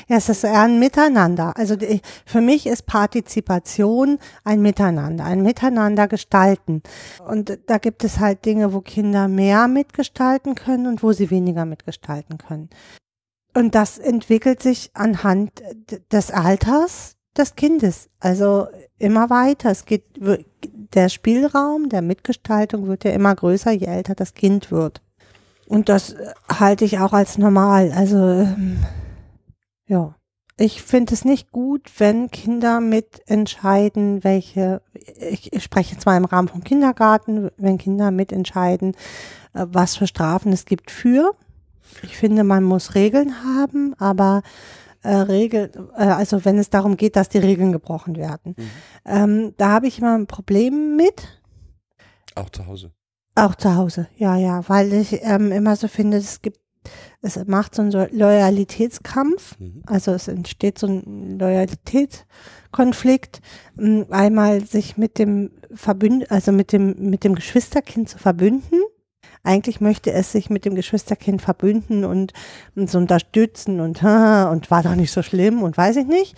[0.07, 1.55] Ja, es ist eher ein Miteinander.
[1.57, 6.81] Also die, für mich ist Partizipation ein Miteinander, ein Miteinander gestalten.
[7.27, 11.65] Und da gibt es halt Dinge, wo Kinder mehr mitgestalten können und wo sie weniger
[11.65, 12.69] mitgestalten können.
[13.55, 15.61] Und das entwickelt sich anhand
[16.11, 18.09] des Alters des Kindes.
[18.19, 18.67] Also
[18.97, 19.71] immer weiter.
[19.71, 20.03] Es geht,
[20.93, 25.01] der Spielraum der Mitgestaltung wird ja immer größer, je älter das Kind wird.
[25.67, 26.15] Und das
[26.51, 27.91] halte ich auch als normal.
[27.95, 28.79] Also, ähm,
[29.87, 30.15] ja.
[30.55, 36.25] Ich finde es nicht gut, wenn Kinder mitentscheiden, welche, ich, ich spreche jetzt mal im
[36.25, 38.95] Rahmen vom Kindergarten, wenn Kinder mitentscheiden,
[39.53, 41.31] äh, was für Strafen es gibt für.
[42.03, 44.43] Ich finde, man muss Regeln haben, aber
[45.03, 48.55] äh, Regeln, äh, also wenn es darum geht, dass die Regeln gebrochen werden.
[48.57, 48.69] Mhm.
[49.05, 51.41] Ähm, da habe ich immer ein Problem mit.
[52.35, 52.91] Auch zu Hause.
[53.35, 56.59] Auch zu Hause, ja, ja, weil ich ähm, immer so finde, es gibt,
[57.21, 59.83] es macht so einen Loyalitätskampf, mhm.
[59.85, 63.41] also es entsteht so ein Loyalitätskonflikt,
[63.79, 68.81] ähm, einmal sich mit dem Verbünd, also mit dem, mit dem Geschwisterkind zu verbünden
[69.43, 72.31] eigentlich möchte es sich mit dem Geschwisterkind verbünden und
[72.75, 76.35] uns unterstützen und, und war doch nicht so schlimm und weiß ich nicht.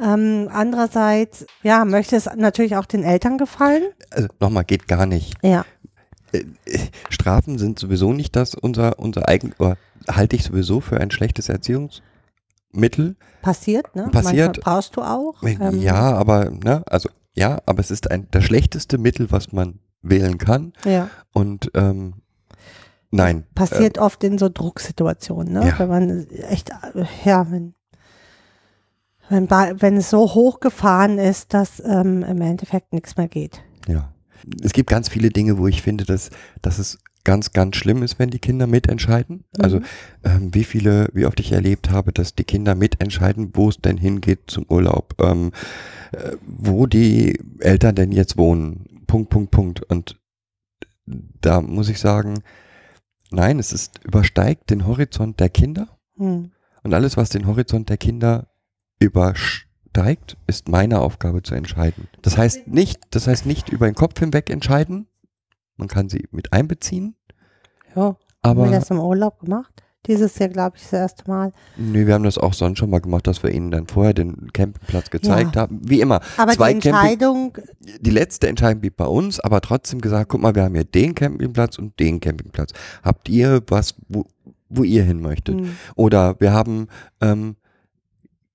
[0.00, 3.82] Ähm, andererseits, ja, möchte es natürlich auch den Eltern gefallen.
[4.10, 5.34] Also nochmal, geht gar nicht.
[5.42, 5.64] Ja.
[6.34, 6.78] Äh,
[7.10, 9.76] Strafen sind sowieso nicht das unser, unser eigen, oder
[10.08, 13.16] halte ich sowieso für ein schlechtes Erziehungsmittel.
[13.42, 14.08] Passiert, ne?
[14.10, 14.56] Passiert.
[14.56, 15.42] Manchmal brauchst du auch.
[15.42, 19.80] Ähm, ja, aber, ne, also, ja, aber es ist ein, das schlechteste Mittel, was man
[20.02, 20.72] wählen kann.
[20.84, 21.08] Ja.
[21.32, 22.14] Und ähm,
[23.14, 23.46] Nein.
[23.54, 25.68] Passiert äh, oft in so Drucksituationen, ne?
[25.68, 25.78] Ja.
[25.78, 26.70] Wenn man echt,
[27.24, 27.74] ja, wenn,
[29.28, 33.62] wenn, wenn es so hochgefahren ist, dass ähm, im Endeffekt nichts mehr geht.
[33.86, 34.12] Ja.
[34.62, 36.30] Es gibt ganz viele Dinge, wo ich finde, dass,
[36.62, 39.44] dass es ganz, ganz schlimm ist, wenn die Kinder mitentscheiden.
[39.56, 39.64] Mhm.
[39.64, 39.80] Also
[40.22, 43.96] ähm, wie viele, wie oft ich erlebt habe, dass die Kinder mitentscheiden, wo es denn
[43.96, 45.52] hingeht zum Urlaub, ähm,
[46.12, 49.82] äh, wo die Eltern denn jetzt wohnen, Punkt, Punkt, Punkt.
[49.82, 50.20] Und
[51.06, 52.42] da muss ich sagen,
[53.30, 55.98] nein, es ist übersteigt den Horizont der Kinder.
[56.16, 56.52] Hm.
[56.82, 58.48] Und alles, was den Horizont der Kinder
[59.00, 59.64] übersteigt,
[60.46, 62.08] ist meine Aufgabe zu entscheiden.
[62.22, 65.06] Das heißt nicht, das heißt nicht über den Kopf hinweg entscheiden.
[65.76, 67.14] Man kann sie mit einbeziehen,
[67.94, 69.82] Ja, haben aber wir das im Urlaub gemacht?
[70.06, 71.52] Dieses Jahr, glaube ich, das erste Mal.
[71.78, 74.52] nö, wir haben das auch sonst schon mal gemacht, dass wir ihnen dann vorher den
[74.52, 75.62] Campingplatz gezeigt Ja.
[75.62, 75.80] haben.
[75.82, 76.20] Wie immer.
[76.36, 77.58] Aber Zwei die Camping- Entscheidung,
[78.00, 81.14] Die letzte Entscheidung blieb bei uns, aber trotzdem gesagt, guck mal, wir haben hier den
[81.14, 82.72] Campingplatz und den Campingplatz.
[83.02, 84.26] Habt ihr was, wo,
[84.68, 85.58] wo ihr hin möchtet?
[85.58, 86.88] hm, Oder wir haben
[87.22, 87.56] ähm,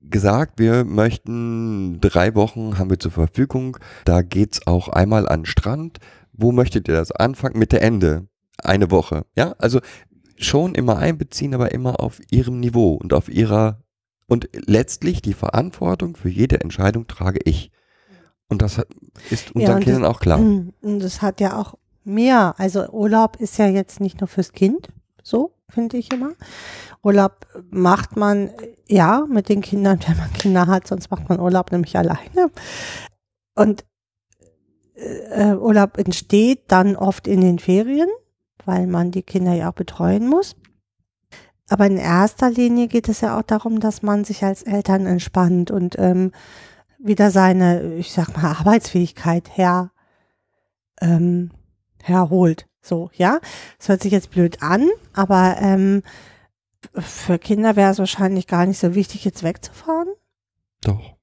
[0.09, 3.77] gesagt, wir möchten drei Wochen haben wir zur Verfügung.
[4.05, 5.99] Da geht's auch einmal an den Strand.
[6.33, 7.11] Wo möchtet ihr das?
[7.11, 8.27] Anfang, Mitte, Ende.
[8.61, 9.25] Eine Woche.
[9.35, 9.79] Ja, also
[10.37, 13.81] schon immer einbeziehen, aber immer auf ihrem Niveau und auf ihrer
[14.27, 17.71] und letztlich die Verantwortung für jede Entscheidung trage ich.
[18.47, 18.81] Und das
[19.29, 20.39] ist unseren und Kindern das- auch klar.
[20.39, 22.55] hm, und das hat ja auch mehr.
[22.57, 24.89] Also Urlaub ist ja jetzt nicht nur fürs Kind,
[25.23, 26.34] so finde ich immer.
[27.03, 31.39] Urlaub macht man äh, ja mit den Kindern, wenn man Kinder hat, sonst macht man
[31.39, 32.51] Urlaub nämlich alleine.
[33.55, 33.86] Und
[34.95, 38.10] äh, Urlaub entsteht dann oft in den Ferien,
[38.65, 40.55] weil man die Kinder ja auch betreuen muss.
[41.69, 45.71] Aber in erster Linie geht es ja auch darum, dass man sich als Eltern entspannt
[45.71, 46.32] und ähm,
[46.97, 49.91] wieder seine, ich sag mal, Arbeitsfähigkeit her,
[50.99, 51.51] ähm,
[52.03, 52.68] herholt.
[52.89, 53.39] So, ja.
[53.78, 56.02] Das hört sich jetzt blöd an, aber ähm,
[56.95, 60.10] für Kinder wäre es wahrscheinlich gar nicht so wichtig, jetzt wegzufahren.
[60.82, 61.15] Doch.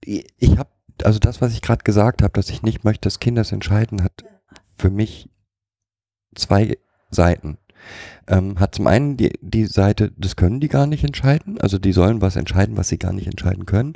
[0.00, 0.70] Ich habe,
[1.04, 4.02] also das, was ich gerade gesagt habe, dass ich nicht möchte, dass Kinder es entscheiden,
[4.02, 4.24] hat
[4.76, 5.30] für mich
[6.34, 6.76] zwei
[7.10, 7.58] Seiten.
[8.26, 11.92] Ähm, hat zum einen die, die Seite, das können die gar nicht entscheiden, also die
[11.92, 13.94] sollen was entscheiden, was sie gar nicht entscheiden können.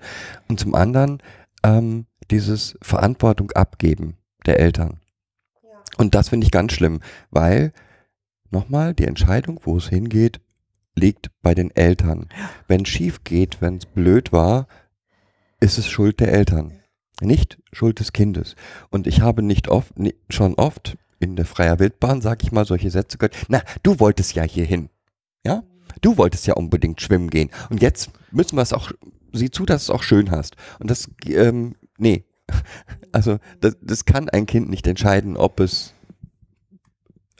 [0.49, 1.23] Und zum anderen
[1.65, 5.01] ähm, dieses Verantwortung abgeben der Eltern.
[5.97, 7.73] Und das finde ich ganz schlimm, weil
[8.51, 10.41] nochmal die Entscheidung, wo es hingeht,
[10.95, 12.29] liegt bei den Eltern.
[12.69, 14.67] Wenn es schief geht, wenn es blöd war,
[15.61, 16.73] ist es Schuld der Eltern,
[17.21, 18.57] nicht Schuld des Kindes.
[18.91, 19.93] Und ich habe nicht oft,
[20.29, 23.37] schon oft in der freier Wildbahn, sag ich mal, solche Sätze gehört.
[23.49, 24.91] Na, du wolltest ja hier hin.
[25.45, 25.63] Ja?
[26.03, 27.51] Du wolltest ja unbedingt schwimmen gehen.
[27.71, 28.93] Und jetzt müssen wir es auch,
[29.33, 30.57] sieh zu, dass du es auch schön hast.
[30.79, 32.25] Und das, ähm, nee.
[33.13, 35.95] Also, das, das kann ein Kind nicht entscheiden, ob es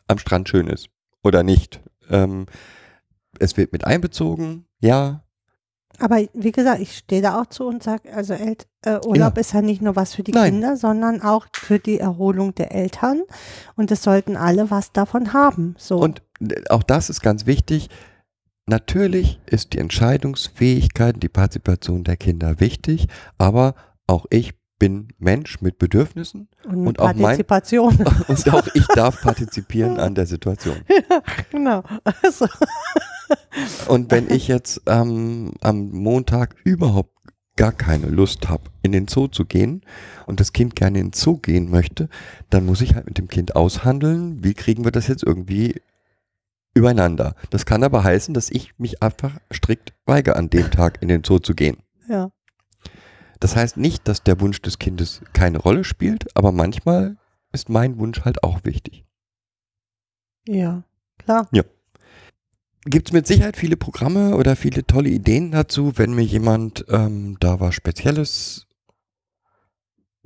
[0.09, 0.89] am Strand schön ist
[1.23, 1.81] oder nicht.
[2.09, 2.47] Ähm,
[3.39, 5.23] es wird mit einbezogen, ja,
[5.99, 9.41] Aber wie gesagt, ich stehe da auch zu und sage, also El äh, Urlaub Ja.
[9.41, 10.53] ist ja nicht nur was für die Nein.
[10.53, 13.23] Kinder, sondern auch für die Erholung der Eltern.
[13.77, 15.75] Und es sollten alle was davon haben.
[15.79, 15.99] So.
[15.99, 16.23] Und
[16.71, 17.89] auch das ist ganz wichtig.
[18.67, 23.75] Natürlich ist die Entscheidungsfähigkeit, die Partizipation der Kinder wichtig, aber
[24.07, 27.97] auch ich bin Mensch mit Bedürfnissen und und auch mein- Partizipation.
[28.29, 30.77] und auch ich darf partizipieren an der Situation.
[31.51, 31.83] genau.
[32.23, 32.47] Also,
[33.89, 37.11] Und wenn ich jetzt ähm, am Montag überhaupt
[37.57, 39.81] gar keine Lust habe, in den Zoo zu gehen
[40.27, 42.09] und das Kind gerne in den Zoo gehen möchte,
[42.51, 45.81] dann muss ich halt mit dem Kind aushandeln, wie kriegen wir das jetzt irgendwie
[46.75, 47.35] übereinander.
[47.49, 51.25] Das kann aber heißen, dass ich mich einfach strikt weigere, an dem Tag in den
[51.25, 51.79] Zoo zu gehen.
[52.09, 52.31] ja.
[53.41, 57.17] Das heißt nicht, dass der Wunsch des Kindes keine Rolle spielt, aber manchmal
[57.53, 59.05] ist mein Wunsch halt auch wichtig.
[60.47, 60.85] Ja,
[61.19, 61.49] klar.
[62.85, 67.37] Gibt es mit Sicherheit viele Programme oder viele tolle Ideen dazu, wenn mir jemand ähm,
[67.41, 68.67] da was Spezielles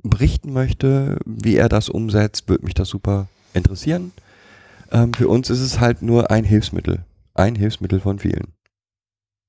[0.03, 4.11] berichten möchte, wie er das umsetzt, würde mich das super interessieren.
[4.91, 7.05] Ähm, für uns ist es halt nur ein Hilfsmittel.
[7.33, 8.53] Ein Hilfsmittel von vielen.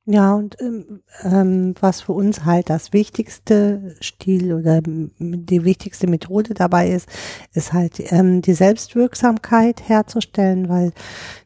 [0.04, 6.54] Ja, und ähm, ähm, was für uns halt das wichtigste Stil oder die wichtigste Methode
[6.54, 7.08] dabei ist,
[7.52, 10.92] ist halt ähm, die Selbstwirksamkeit herzustellen, weil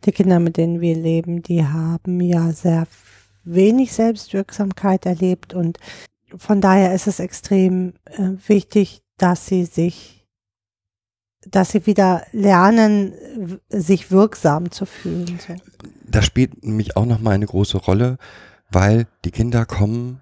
[0.07, 2.87] die Kinder, mit denen wir leben, die haben ja sehr
[3.45, 5.79] wenig Selbstwirksamkeit erlebt und
[6.35, 10.27] von daher ist es extrem äh, wichtig, dass sie sich,
[11.47, 13.13] dass sie wieder lernen,
[13.69, 15.39] sich wirksam zu fühlen.
[15.47, 15.55] So.
[16.05, 18.19] Das spielt nämlich auch nochmal eine große Rolle,
[18.71, 20.21] weil die Kinder kommen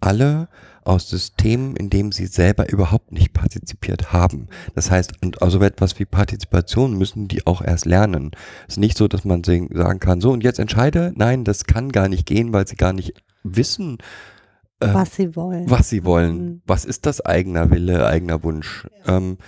[0.00, 0.48] alle
[0.84, 4.48] aus Systemen, in dem sie selber überhaupt nicht partizipiert haben.
[4.74, 8.32] Das heißt, und also etwas wie Partizipation müssen die auch erst lernen.
[8.66, 11.12] Es ist nicht so, dass man sagen kann, so und jetzt entscheide.
[11.14, 13.98] Nein, das kann gar nicht gehen, weil sie gar nicht wissen,
[14.80, 15.70] äh, was sie wollen.
[15.70, 16.44] was sie wollen.
[16.44, 16.62] Mhm.
[16.66, 18.88] Was ist das eigener Wille, eigener Wunsch?
[19.06, 19.38] Ähm,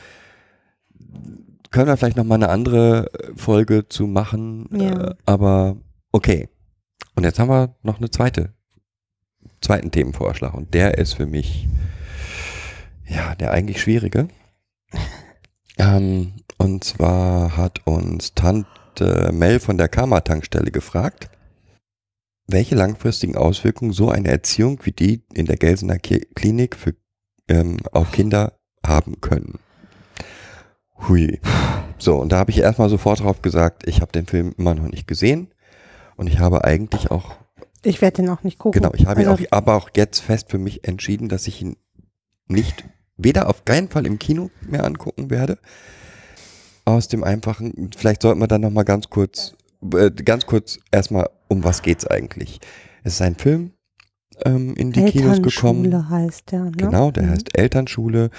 [1.73, 5.09] können wir vielleicht noch mal eine andere Folge zu machen, Ja.
[5.11, 5.77] äh, aber
[6.13, 6.49] okay.
[7.15, 8.53] Und jetzt haben wir noch eine zweite,
[9.61, 11.69] zweiten Themenvorschlag und der ist für mich
[13.07, 14.29] ja der eigentlich schwierige.
[15.77, 21.31] Ähm, und zwar hat uns Tante Mel von der Karma-Tankstelle gefragt,
[22.47, 26.95] welche langfristigen Auswirkungen so eine Erziehung wie die in der Gelsener Klinik für,
[27.49, 28.53] ähm, auf Kinder
[28.87, 29.59] haben können.
[31.09, 31.41] Hui.
[31.99, 34.89] So, und da habe ich erstmal sofort drauf gesagt, ich habe den Film immer noch
[34.89, 35.54] nicht gesehen
[36.17, 37.37] und ich habe eigentlich auch
[37.83, 38.81] Ich werde den auch nicht gucken.
[38.81, 41.61] Genau, ich habe ihn Also, auch, aber auch jetzt fest für mich entschieden, dass ich
[41.63, 41.77] ihn
[42.49, 42.85] nicht,
[43.17, 45.59] weder auf keinen Fall im Kino mehr angucken werde.
[46.87, 49.55] Aus dem einfachen, vielleicht sollten wir dann nochmal ganz kurz,
[49.95, 52.61] äh, ganz kurz erstmal, um was geht's eigentlich?
[53.05, 53.73] Es ist ein Film
[54.45, 55.85] ähm, in die Kinos gekommen.
[55.87, 56.71] Elternschule heißt der, ne?
[56.73, 57.31] Genau, der Mhm.
[57.31, 58.31] heißt Elternschule.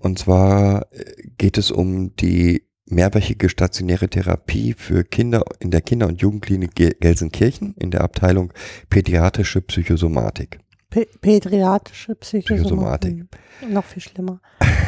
[0.00, 1.04] Und zwar äh,
[1.38, 6.96] geht es um die mehrwöchige stationäre Therapie für Kinder in der Kinder- und Jugendklinik Ge-
[7.00, 8.52] Gelsenkirchen in der Abteilung
[8.88, 10.58] Pädiatrische Psychosomatik.
[10.90, 13.26] P pädiatrische Psychosomatik.
[13.30, 13.72] Psychosomatik.
[13.72, 14.40] Noch viel schlimmer.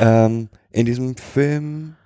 [0.00, 1.96] Ähm, in diesem Film,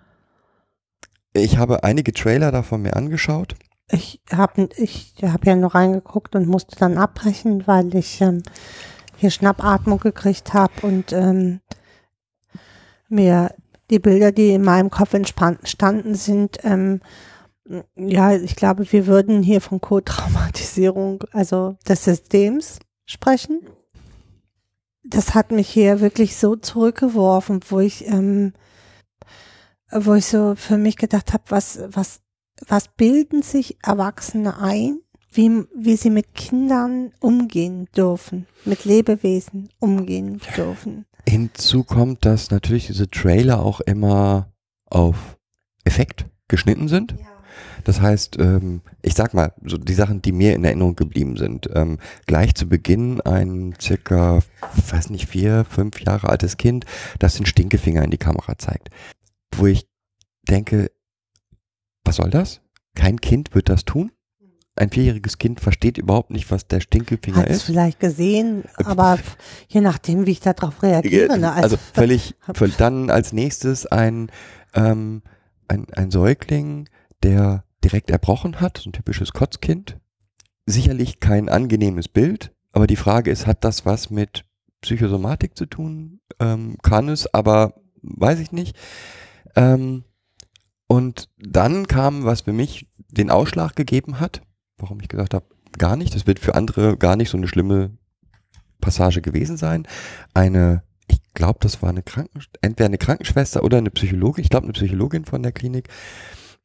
[1.33, 3.55] ich habe einige Trailer davon mir angeschaut.
[3.93, 8.43] Ich habe ich hab ja nur reingeguckt und musste dann abbrechen, weil ich ähm,
[9.19, 11.61] hier Schnappatmung gekriegt habe und ähm,
[13.09, 13.55] mir
[13.91, 17.01] die Bilder, die in meinem Kopf entstanden sind, ähm,
[17.97, 23.61] ja, ich glaube, wir würden hier von Co-Traumatisierung, also des Systems sprechen.
[25.05, 28.55] Das hat mich hier wirklich so zurückgeworfen, wo ich, ähm,
[29.91, 32.21] wo ich so für mich gedacht habe, was, was
[32.69, 35.01] was bilden sich Erwachsene ein,
[35.33, 41.07] wie, wie sie mit Kindern umgehen dürfen, mit Lebewesen umgehen dürfen.
[41.31, 44.53] Hinzu kommt, dass natürlich diese Trailer auch immer
[44.87, 45.39] auf
[45.85, 47.15] Effekt geschnitten sind.
[47.85, 51.69] Das heißt, ähm, ich sag mal, so die Sachen, die mir in Erinnerung geblieben sind.
[51.73, 54.41] Ähm, gleich zu Beginn ein circa,
[54.91, 56.85] weiß nicht, vier, fünf Jahre altes Kind,
[57.19, 58.91] das den Stinkefinger in die Kamera zeigt.
[59.55, 59.89] Wo ich
[60.49, 60.91] denke,
[62.05, 62.61] was soll das?
[62.95, 64.11] Kein Kind wird das tun.
[64.77, 67.63] Ein vierjähriges Kind versteht überhaupt nicht, was der Stinkefinger Hat es ist.
[67.65, 69.19] vielleicht gesehen, aber
[69.69, 71.39] je nachdem, wie ich darauf reagiere.
[71.39, 71.53] Ne?
[71.53, 72.77] Also, völlig, völlig.
[72.77, 74.31] Dann als nächstes ein,
[74.75, 75.23] ähm,
[75.69, 76.89] ein, ein Säugling,
[77.23, 79.99] der direkt erbrochen hat, so ein typisches Kotzkind.
[80.67, 84.45] Sicherlich kein angenehmes Bild, aber die Frage ist, hat das was mit
[84.83, 86.21] Psychosomatik zu tun?
[86.39, 88.77] Ähm, kann es, aber weiß ich nicht.
[89.57, 90.05] Ähm,
[90.87, 94.43] und dann kam, was für mich den Ausschlag gegeben hat,
[94.81, 95.47] warum ich gesagt habe,
[95.79, 97.91] gar nicht, das wird für andere gar nicht so eine schlimme
[98.81, 99.87] Passage gewesen sein.
[100.35, 104.65] Eine, ich glaube, das war eine Kranken, entweder eine Krankenschwester oder eine Psychologin, ich glaube
[104.65, 105.89] eine Psychologin von der Klinik,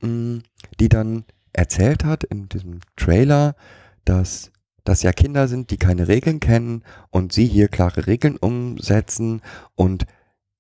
[0.02, 0.42] mh,
[0.80, 3.56] die dann erzählt hat in diesem Trailer,
[4.04, 4.52] dass
[4.84, 9.42] das ja Kinder sind, die keine Regeln kennen und sie hier klare Regeln umsetzen
[9.74, 10.06] und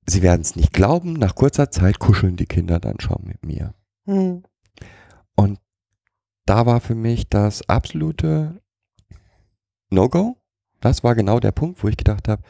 [0.07, 3.73] sie werden es nicht glauben, nach kurzer Zeit kuscheln die Kinder dann schon mit mir.
[4.05, 4.43] Hm.
[5.35, 5.59] Und
[6.45, 8.61] da war für mich das absolute
[9.89, 10.37] No-Go.
[10.81, 12.41] Das war genau der Punkt, wo ich gedacht habe,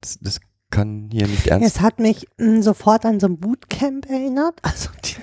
[0.00, 4.08] das, das kann hier nicht ernst Es hat mich mh, sofort an so ein Bootcamp
[4.08, 4.58] erinnert.
[4.62, 5.14] Also die,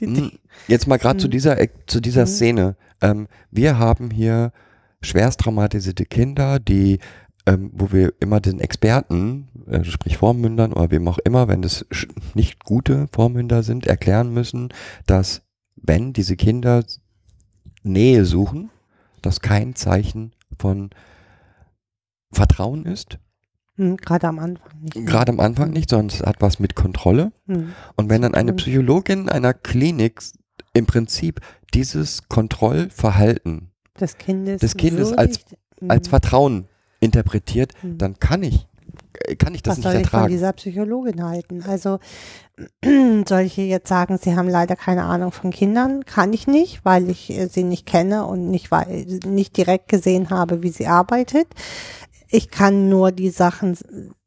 [0.00, 0.30] die, die, Mm,
[0.68, 1.30] Jetzt mal gerade zu Mhm.
[1.32, 2.26] dieser äh, zu dieser.
[2.26, 2.76] Szene.
[3.00, 4.52] Ähm, wir haben hier
[5.00, 6.98] schwerst traumatisierte Kinder, die
[7.46, 11.86] ähm, wo wir immer den Experten, äh, sprich Vormündern oder wem auch immer, wenn es
[12.34, 14.68] nicht gute Vormünder sind, erklären müssen,
[15.06, 15.42] dass
[15.76, 16.84] wenn diese Kinder
[17.88, 18.70] Nähe suchen,
[19.22, 20.90] das kein Zeichen von
[22.32, 23.18] Vertrauen ist.
[23.76, 24.94] hm, gerade am Anfang nicht.
[25.06, 27.32] Gerade am Anfang nicht, sondern es hat was mit Kontrolle.
[27.46, 27.72] Hm.
[27.96, 30.20] Und wenn dann eine Und- Psychologin einer Klinik
[30.74, 31.40] im Prinzip
[31.74, 35.90] dieses Kontrollverhalten des Kindes, des Kindes als- würdigt, hm.
[35.90, 36.66] als Vertrauen
[37.00, 37.98] interpretiert, Hm.
[37.98, 38.66] dann kann ich,
[39.36, 41.62] kann ich das Was nicht soll ich von dieser Psychologin halten?
[41.66, 41.98] Also
[43.28, 46.04] soll ich ihr jetzt sagen, Sie haben leider keine Ahnung von Kindern?
[46.04, 50.30] Kann ich nicht, weil ich äh, sie nicht kenne und nicht, wei- nicht direkt gesehen
[50.30, 51.46] habe, wie sie arbeitet.
[52.28, 53.76] Ich kann nur die Sachen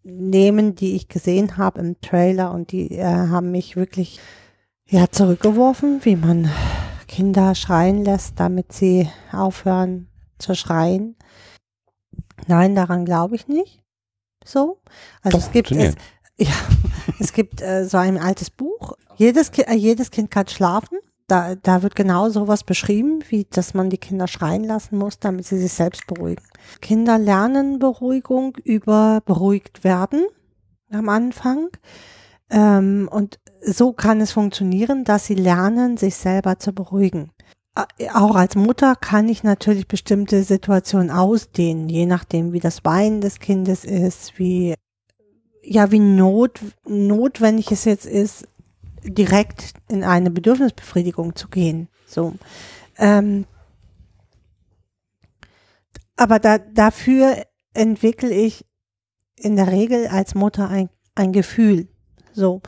[0.03, 4.19] nehmen, die ich gesehen habe im Trailer und die äh, haben mich wirklich
[4.87, 6.49] ja zurückgeworfen, wie man
[7.07, 10.07] Kinder schreien lässt, damit sie aufhören
[10.39, 11.15] zu schreien.
[12.47, 13.80] Nein, daran glaube ich nicht.
[14.43, 14.79] So.
[15.21, 15.95] Also Doch, es gibt es,
[16.37, 16.53] ja,
[17.19, 18.93] es gibt äh, so ein altes Buch.
[19.15, 20.99] Jedes, Ki äh, jedes Kind kann schlafen.
[21.27, 25.45] Da, da wird genau sowas beschrieben, wie dass man die Kinder schreien lassen muss, damit
[25.45, 26.43] sie sich selbst beruhigen.
[26.81, 30.25] Kinder lernen Beruhigung über beruhigt werden
[30.91, 31.69] am Anfang.
[32.49, 37.31] Ähm, und so kann es funktionieren, dass sie lernen, sich selber zu beruhigen.
[38.13, 43.39] Auch als Mutter kann ich natürlich bestimmte Situationen ausdehnen, je nachdem, wie das Weinen des
[43.39, 44.75] Kindes ist, wie
[45.63, 48.47] ja, wie not, notwendig es jetzt ist,
[49.03, 51.87] direkt in eine Bedürfnisbefriedigung zu gehen.
[52.05, 52.33] So.
[52.97, 53.45] Ähm,
[56.15, 58.65] aber da, dafür entwickle ich
[59.35, 61.87] in der Regel als Mutter ein, ein Gefühl.
[62.33, 62.61] So.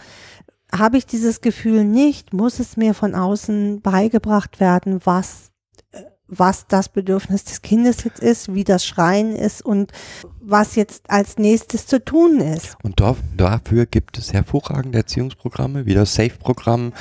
[0.76, 5.53] Habe ich dieses Gefühl nicht, muss es mir von außen beigebracht werden, was
[6.39, 9.91] was das Bedürfnis des Kindes jetzt ist, wie das Schreien ist und
[10.41, 12.76] was jetzt als nächstes zu tun ist.
[12.84, 16.93] Und da, dafür gibt es hervorragende Erziehungsprogramme, wie das SAFE-Programm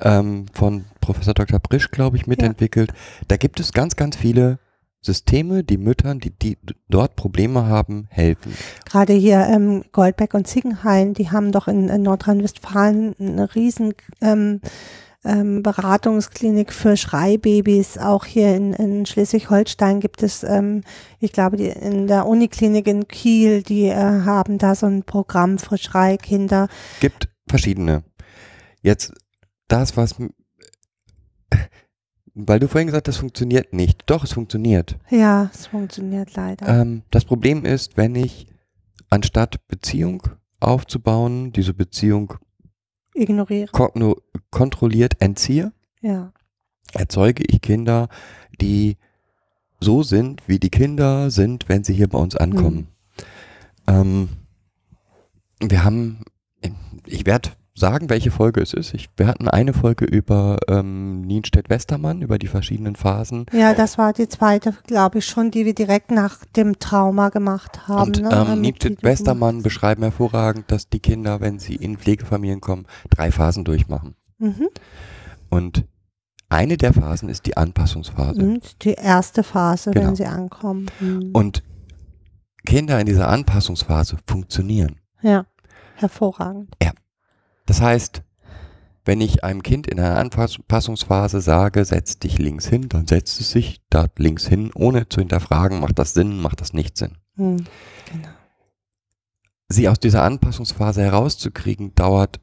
[0.00, 1.58] ähm, von Professor Dr.
[1.58, 2.90] Brisch, glaube ich, mitentwickelt.
[2.90, 2.96] Ja.
[3.28, 4.58] Da gibt es ganz, ganz viele
[5.06, 8.52] Systeme, die Müttern, die, die dort Probleme haben, helfen.
[8.84, 14.60] Gerade hier ähm, Goldbeck und Ziegenhain, die haben doch in, in Nordrhein-Westfalen eine riesen ähm,
[15.24, 17.98] ähm, Beratungsklinik für Schreibabys.
[17.98, 20.82] Auch hier in, in Schleswig-Holstein gibt es, ähm,
[21.20, 25.58] ich glaube, die, in der Uniklinik in Kiel, die äh, haben da so ein Programm
[25.58, 26.68] für Schreikinder.
[27.00, 28.04] Gibt verschiedene.
[28.82, 29.12] Jetzt
[29.68, 30.16] das, was
[32.36, 34.02] weil du vorhin gesagt hast, das funktioniert nicht.
[34.06, 34.98] Doch, es funktioniert.
[35.10, 36.68] Ja, es funktioniert leider.
[36.68, 38.46] Ähm, das Problem ist, wenn ich
[39.08, 40.22] anstatt Beziehung
[40.60, 42.34] aufzubauen, diese Beziehung
[43.14, 44.14] ignoriere, kon
[44.50, 45.72] kontrolliert entziehe,
[46.02, 46.32] ja.
[46.92, 48.08] erzeuge ich Kinder,
[48.60, 48.98] die
[49.80, 52.88] so sind, wie die Kinder sind, wenn sie hier bei uns ankommen.
[53.86, 53.94] Mhm.
[53.94, 54.28] Ähm,
[55.60, 56.20] wir haben,
[57.06, 58.94] ich werde sagen, welche Folge es ist.
[58.94, 63.46] Ich, wir hatten eine Folge über ähm, Nienstedt-Westermann, über die verschiedenen Phasen.
[63.52, 67.86] Ja, das war die zweite, glaube ich, schon, die wir direkt nach dem Trauma gemacht
[67.86, 68.08] haben.
[68.08, 68.46] Und ne?
[68.48, 74.16] ähm, Nienstedt-Westermann beschreiben hervorragend, dass die Kinder, wenn sie in Pflegefamilien kommen, drei Phasen durchmachen.
[74.38, 74.68] Mhm.
[75.50, 75.84] Und
[76.48, 78.40] eine der Phasen ist die Anpassungsphase.
[78.40, 80.06] Und die erste Phase, Genau.
[80.08, 80.86] wenn sie ankommen.
[81.00, 81.30] Mhm.
[81.32, 81.62] Und
[82.64, 84.96] Kinder in dieser Anpassungsphase funktionieren.
[85.20, 85.44] ja,
[85.94, 86.74] hervorragend.
[87.66, 88.22] Das heißt,
[89.04, 93.50] wenn ich einem Kind in einer Anpassungsphase sage, setz dich links hin, dann setzt es
[93.50, 97.16] sich da links hin, ohne zu hinterfragen, macht das Sinn, macht das nicht Sinn.
[97.36, 97.64] Mhm.
[98.10, 98.28] Genau.
[99.68, 102.40] Sie aus dieser Anpassungsphase herauszukriegen, dauert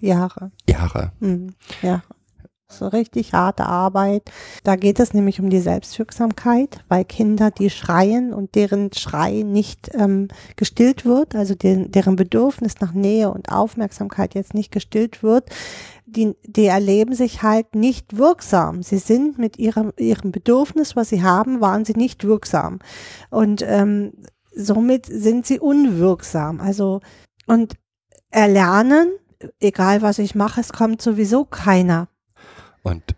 [0.00, 0.50] Jahre.
[0.68, 1.12] Jahre.
[1.20, 1.54] Mhm.
[1.82, 2.02] Ja.
[2.70, 4.30] So richtig harte Arbeit.
[4.62, 9.90] Da geht es nämlich um die Selbstwirksamkeit, weil Kinder, die schreien und deren Schrei nicht
[9.94, 15.50] ähm, gestillt wird, also den, deren Bedürfnis nach Nähe und Aufmerksamkeit jetzt nicht gestillt wird,
[16.06, 18.82] die, die erleben sich halt nicht wirksam.
[18.82, 22.78] Sie sind mit ihrem, ihrem Bedürfnis, was sie haben, waren sie nicht wirksam.
[23.30, 24.12] Und ähm,
[24.54, 26.60] somit sind sie unwirksam.
[26.60, 27.00] Also,
[27.46, 27.74] und
[28.30, 29.08] erlernen,
[29.58, 32.08] egal was ich mache, es kommt sowieso keiner.
[32.82, 33.16] Und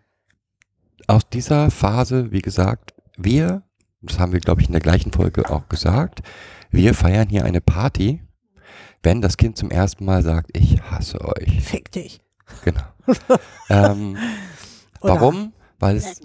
[1.06, 3.62] aus dieser Phase, wie gesagt, wir,
[4.00, 6.22] das haben wir, glaube ich, in der gleichen Folge auch gesagt,
[6.70, 8.22] wir feiern hier eine Party,
[9.02, 11.62] wenn das Kind zum ersten Mal sagt, ich hasse euch.
[11.62, 12.20] Fick dich.
[12.64, 12.82] Genau.
[13.68, 14.16] ähm,
[15.00, 15.52] warum?
[15.78, 16.20] Weil es,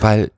[0.00, 0.30] weil,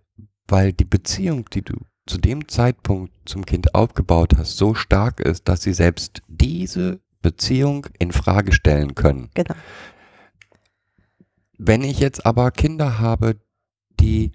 [0.48, 1.74] weil die Beziehung, die du
[2.06, 7.86] zu dem Zeitpunkt zum Kind aufgebaut hast, so stark ist, dass sie selbst diese Beziehung
[7.98, 9.30] in Frage stellen können.
[9.34, 9.54] Genau.
[11.58, 13.36] Wenn ich jetzt aber Kinder habe,
[14.00, 14.32] die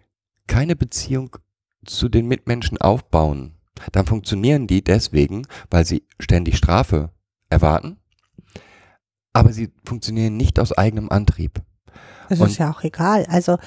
[0.47, 1.37] keine Beziehung
[1.85, 3.53] zu den Mitmenschen aufbauen,
[3.91, 7.11] dann funktionieren die deswegen, weil sie ständig Strafe
[7.49, 7.97] erwarten,
[9.33, 11.61] aber sie funktionieren nicht aus eigenem Antrieb.
[12.29, 13.25] Das Und- ist ja auch egal.
[13.29, 13.57] Also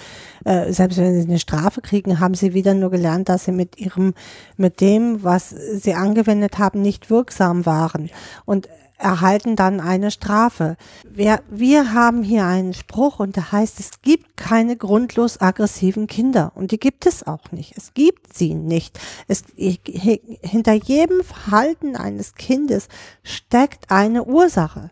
[0.44, 3.78] äh, selbst wenn sie eine Strafe kriegen, haben sie wieder nur gelernt, dass sie mit
[3.78, 4.14] ihrem,
[4.56, 8.10] mit dem, was sie angewendet haben, nicht wirksam waren
[8.46, 8.68] und
[8.98, 10.76] erhalten dann eine Strafe.
[11.08, 16.52] Wir, wir haben hier einen Spruch und der heißt, es gibt keine grundlos aggressiven Kinder
[16.54, 17.76] und die gibt es auch nicht.
[17.76, 18.98] Es gibt sie nicht.
[19.28, 22.88] Es, hinter jedem Verhalten eines Kindes
[23.22, 24.90] steckt eine Ursache.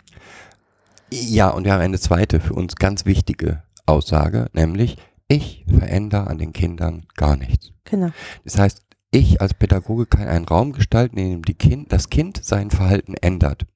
[1.10, 4.96] Ja, und wir haben eine zweite für uns ganz wichtige Aussage, nämlich
[5.28, 7.72] ich verändere an den Kindern gar nichts.
[7.84, 8.10] Genau.
[8.44, 8.82] Das heißt,
[9.12, 13.66] ich als Pädagoge kann einen Raum gestalten, in dem kind, das Kind sein Verhalten ändert.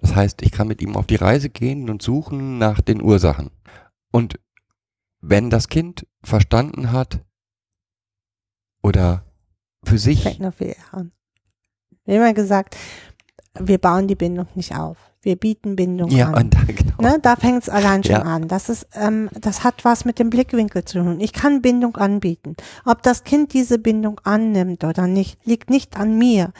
[0.00, 3.50] Das heißt, ich kann mit ihm auf die Reise gehen und suchen nach den Ursachen.
[4.12, 4.38] Und
[5.20, 7.20] wenn das Kind verstanden hat
[8.82, 9.24] oder
[9.84, 11.12] für sich, fängt noch viel haben
[12.06, 12.76] immer gesagt,
[13.58, 15.13] wir bauen die Bindung nicht auf.
[15.24, 16.44] Wir bieten Bindung ja, an.
[16.44, 18.22] und da, genau, Ne, da fängt es allein schon Ja.
[18.22, 18.46] an.
[18.46, 21.18] Das ist, ähm, das hat was mit dem Blickwinkel zu tun.
[21.20, 22.56] Ich kann Bindung anbieten.
[22.84, 26.52] Ob das Kind diese Bindung annimmt oder nicht, liegt nicht an mir.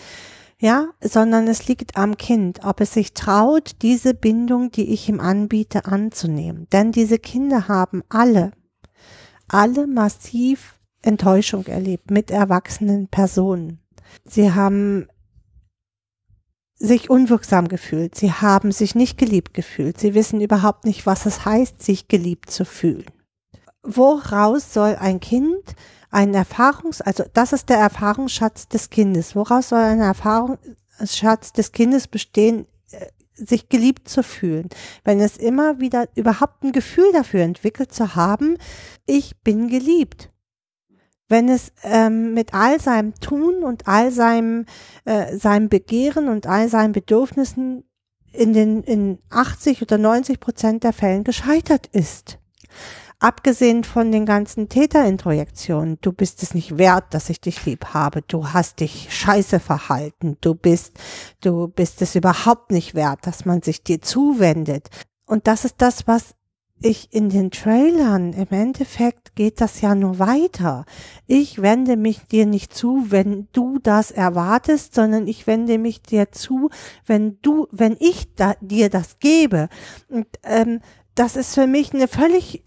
[0.59, 5.21] Ja, sondern es liegt am Kind, ob es sich traut, diese Bindung, die ich ihm
[5.21, 6.67] anbiete, anzunehmen.
[6.73, 8.53] Denn diese Kinder haben alle,
[9.49, 13.81] alle massiv Enttäuschung erlebt mit erwachsenen Personen.
[14.25, 15.07] Sie haben
[16.77, 18.15] sich unwirksam gefühlt.
[18.15, 19.99] Sie haben sich nicht geliebt gefühlt.
[19.99, 23.07] Sie wissen überhaupt nicht, was es heißt, sich geliebt zu fühlen.
[23.83, 25.75] Woraus soll ein Kind
[26.11, 29.35] einen Erfahrungs, also das ist der Erfahrungsschatz des Kindes.
[29.35, 34.69] Woraus soll ein Erfahrungsschatz des Kindes bestehen, äh, sich geliebt zu fühlen?
[35.05, 38.57] Wenn es immer wieder überhaupt ein Gefühl dafür entwickelt zu haben,
[39.07, 40.31] ich bin geliebt
[41.35, 44.67] wenn es ähm, mit all seinem Tun und all seinem,
[45.05, 47.83] äh, seinem Begehren und all seinen Bedürfnissen
[48.33, 52.39] in den in 80 oder 90 Prozent der Fällen gescheitert ist.
[53.19, 58.23] Abgesehen von den ganzen Täterintrojektionen, du bist es nicht wert, dass ich dich lieb habe,
[58.23, 60.93] du hast dich scheiße verhalten, du bist,
[61.41, 64.89] du bist es überhaupt nicht wert, dass man sich dir zuwendet.
[65.27, 66.37] Und das ist das, was
[66.85, 70.85] ich in den Trailern, im Endeffekt geht das ja nur weiter.
[71.27, 76.31] Ich wende mich dir nicht zu, wenn du das erwartest, sondern ich wende mich dir
[76.31, 76.69] zu,
[77.07, 79.69] wenn du, wenn ich da, dir das gebe.
[80.11, 80.81] Und ähm,
[81.15, 82.63] das ist für mich eine völlig,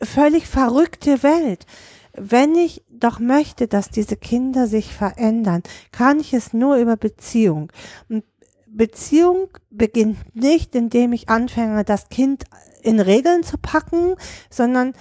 [0.00, 1.66] völlig verrückte Welt.
[2.14, 7.70] Wenn ich doch möchte, dass diese Kinder sich verändern, kann ich es nur über Beziehung.
[8.08, 8.24] Und
[8.66, 12.44] Beziehung beginnt nicht, indem ich anfange, das Kind
[12.84, 14.14] in Regeln zu packen,
[14.50, 14.92] sondern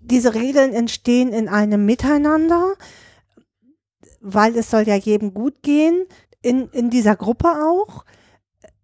[0.00, 2.74] diese Regeln entstehen in einem Miteinander,
[4.20, 6.06] weil es soll ja jedem gut gehen,
[6.42, 8.04] in, in dieser Gruppe auch.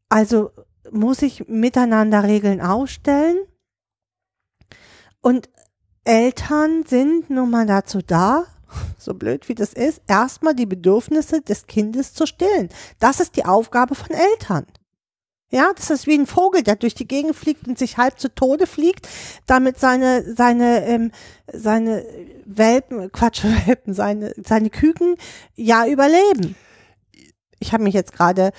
[0.08, 0.50] Also
[0.90, 3.38] muss ich miteinander Regeln aufstellen.
[5.20, 5.50] Und
[6.04, 8.46] Eltern sind nun mal dazu da,
[8.98, 12.68] so blöd wie das ist, erstmal die Bedürfnisse des Kindes zu stillen.
[13.00, 14.66] Das ist die Aufgabe von Eltern.
[15.50, 18.34] Ja, das ist wie ein Vogel, der durch die Gegend fliegt und sich halb zu
[18.34, 19.08] Tode fliegt,
[19.46, 21.10] damit seine, seine, ähm,
[21.50, 22.04] seine
[22.44, 25.16] Welpen, Quatsch, Welpen, seine, seine Küken
[25.56, 26.54] ja überleben.
[27.60, 28.50] Ich habe mich jetzt gerade,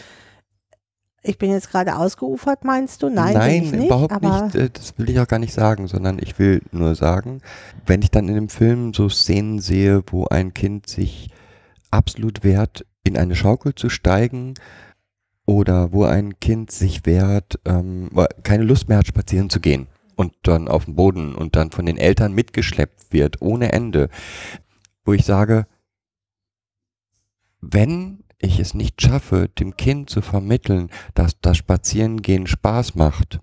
[1.21, 3.09] ich bin jetzt gerade ausgeufert, meinst du?
[3.09, 4.55] Nein, Nein nicht, überhaupt nicht.
[4.55, 7.41] Äh, Das will ich auch gar nicht sagen, sondern ich will nur sagen,
[7.85, 11.29] wenn ich dann in dem Film so Szenen sehe, wo ein Kind sich
[11.91, 14.55] absolut wehrt, in eine Schaukel zu steigen,
[15.49, 18.11] oder wo ein Kind sich wehrt, ähm,
[18.43, 21.87] keine Lust mehr hat, spazieren zu gehen und dann auf den Boden und dann von
[21.87, 24.09] den Eltern mitgeschleppt wird, ohne Ende,
[25.03, 25.65] wo ich sage,
[27.61, 33.39] wenn ich es nicht schaffe, dem Kind zu vermitteln, dass das Spazierengehen Spaß macht,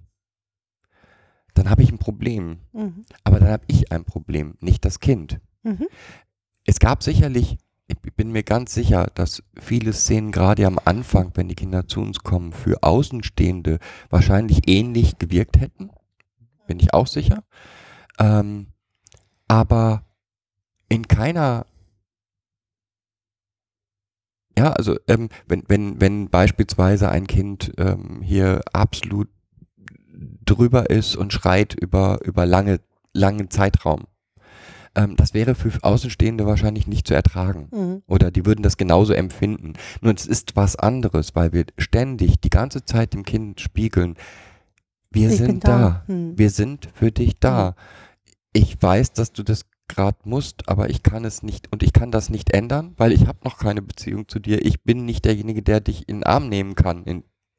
[1.55, 2.61] dann habe ich ein Problem.
[2.73, 5.41] mhm, Aber dann habe ich ein Problem, nicht das Kind.
[5.65, 5.89] mhm,
[6.65, 11.49] Es gab sicherlich, ich bin mir ganz sicher, dass viele Szenen gerade am Anfang, wenn
[11.49, 13.79] die Kinder zu uns kommen, für Außenstehende
[14.11, 15.91] wahrscheinlich ähnlich gewirkt hätten.
[16.67, 17.45] Bin ich auch sicher.
[18.19, 18.69] Ähm,
[19.49, 20.05] aber
[20.89, 21.67] in keiner
[24.59, 29.29] ja, also ähm, wenn, wenn, wenn beispielsweise ein Kind ähm, hier absolut
[30.47, 32.81] drüber ist und schreit über, über lange,
[33.13, 34.07] langen Zeitraum,
[34.97, 37.69] ähm, das wäre für Außenstehende wahrscheinlich nicht zu ertragen.
[37.71, 39.75] mhm, Oder die würden das genauso empfinden.
[40.01, 44.17] Nur es ist was anderes, weil wir ständig die ganze Zeit dem Kind spiegeln,
[45.11, 45.79] wir Ich sind da.
[45.79, 46.03] da.
[46.07, 46.39] Hm.
[46.39, 47.75] Wir sind für dich da.
[48.53, 52.11] Ich weiß, dass du das gerade musst, aber ich kann es nicht und ich kann
[52.11, 54.65] das nicht ändern, weil ich habe noch keine Beziehung zu dir.
[54.65, 57.05] Ich bin nicht derjenige, der dich in den Arm nehmen kann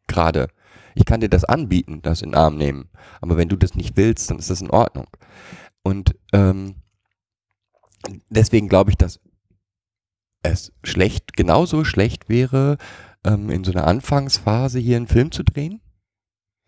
[0.08, 0.48] gerade.
[0.96, 2.90] Ich kann dir das anbieten, das in den Arm nehmen.
[3.22, 5.08] Aber wenn du das nicht willst, dann ist das in Ordnung.
[5.84, 6.76] Und ähm,
[8.30, 9.20] deswegen glaube ich, dass
[10.44, 12.78] es schlecht, genauso schlecht wäre,
[13.24, 15.82] ähm, in so einer Anfangsphase hier einen Film zu drehen,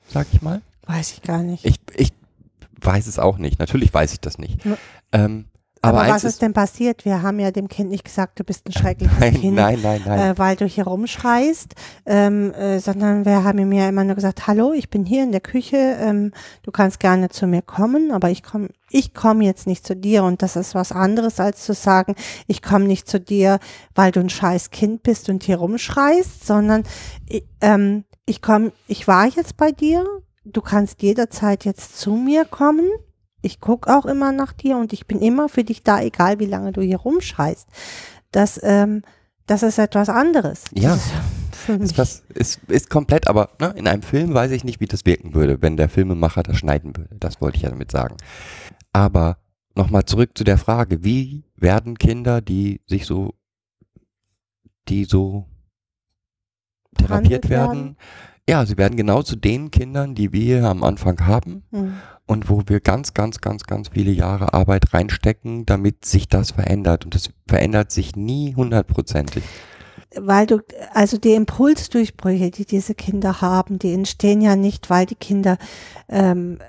[0.08, 0.62] sag ich mal.
[0.84, 1.66] weiß ich gar nicht.
[1.66, 2.12] Ich, ich
[2.82, 3.60] weiß es auch nicht.
[3.60, 4.64] Natürlich weiß ich das nicht.
[4.66, 4.78] Ja.
[5.12, 5.46] Ähm,
[5.82, 7.06] aber aber, was eins ist denn passiert?
[7.06, 9.56] Wir haben ja dem Kind nicht gesagt, du bist ein schreckliches nein, Kind.
[9.56, 11.76] nein, nein, äh, weil du hier rumschreist,
[12.06, 15.32] ähm, äh, sondern wir haben ihm ja immer nur gesagt, hallo, ich bin hier in
[15.32, 16.32] der Küche, ähm,
[16.64, 20.24] du kannst gerne zu mir kommen, aber ich komme ich komm jetzt nicht zu dir
[20.24, 22.16] und das ist was anderes, als zu sagen,
[22.48, 23.60] ich komme nicht zu dir,
[23.96, 26.84] weil du ein scheiß Kind bist und hier rumschreist, sondern
[27.28, 30.06] ich, ähm, ich komm, ich war jetzt bei dir,
[30.44, 32.90] du kannst jederzeit jetzt zu mir kommen,
[33.42, 36.46] ich guck auch immer nach dir und ich bin immer für dich da, egal wie
[36.46, 37.68] lange du hier rumschreist.
[38.32, 39.04] Das, ähm,
[39.48, 40.66] das ist etwas anderes.
[40.74, 40.98] Ja.
[41.68, 44.88] Das ist was, ist, ist komplett, aber ne, in einem Film weiß ich nicht, wie
[44.88, 47.16] das wirken würde, wenn der Filmemacher das schneiden würde.
[47.20, 48.18] Das wollte ich ja damit sagen.
[48.92, 49.38] Aber
[49.76, 53.36] nochmal zurück zu der Frage, wie werden Kinder, die sich so,
[54.88, 55.46] die so
[56.98, 57.98] therapiert werden, werden?
[58.50, 61.94] Ja, sie werden genau zu den Kindern, die wir am Anfang haben Hm.
[62.26, 67.06] und wo wir ganz, ganz, ganz, ganz viele Jahre Arbeit reinstecken, damit sich das verändert.
[67.06, 69.44] Und das verändert sich nie hundertprozentig.
[70.16, 70.62] weil du,
[70.96, 75.60] also die Impulsdurchbrüche, die diese Kinder haben, die entstehen ja nicht, weil die Kinder,
[76.08, 76.64] ähm, äh,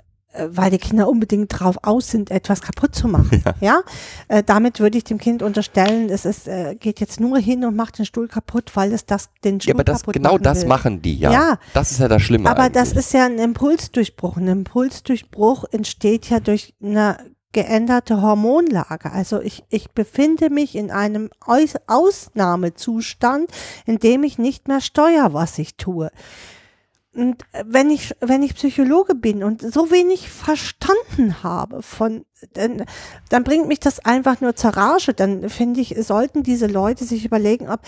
[0.50, 3.42] weil die Kinder unbedingt drauf aus sind, etwas kaputt zu machen.
[3.44, 3.54] Ja.
[3.60, 3.80] Ja,
[4.28, 7.74] Äh, damit würde ich dem Kind unterstellen, es ist, äh, geht jetzt nur hin und
[7.76, 10.62] macht den Stuhl kaputt, weil es das den Stuhl Ja, aber das, kaputt genau das
[10.62, 10.68] will.
[10.68, 11.32] machen die, ja.
[11.32, 11.58] Ja.
[11.74, 12.48] Das ist ja das Schlimme.
[12.48, 13.06] Aber das eigentlich.
[13.06, 14.36] ist ja ein Impulsdurchbruch.
[14.36, 17.18] Ein Impulsdurchbruch entsteht ja durch eine
[17.52, 19.10] geänderte Hormonlage.
[19.10, 23.50] Also ich, ich befinde mich in einem Aus Ausnahmezustand,
[23.86, 26.10] in dem ich nicht mehr steuere, was ich tue.
[27.12, 32.84] Und wenn ich, wenn ich Psychologe bin und so wenig verstanden habe von, dann,
[33.28, 35.12] dann bringt mich das einfach nur zur Rage.
[35.12, 37.80] Dann finde ich, sollten diese Leute sich überlegen, ob,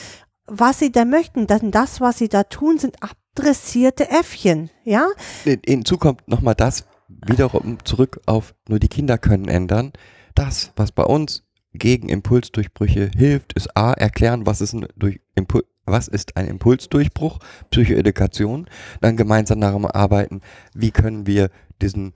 [0.47, 1.47] was sie da möchten.
[1.47, 5.07] Denn das, was sie da tun, sind abdressierte Äffchen, ja?
[5.45, 9.93] Hinzu kommt nochmal das, wiederum zurück auf nur die Kinder können ändern.
[10.35, 15.64] Das, was bei uns gegen Impulsdurchbrüche hilft, ist A, erklären, was ist ein, durch Impul
[15.93, 17.38] was ist ein Impulsdurchbruch,
[17.70, 18.68] Psychoedukation,
[19.01, 20.40] dann gemeinsam daran arbeiten,
[20.74, 22.14] wie können wir diesen,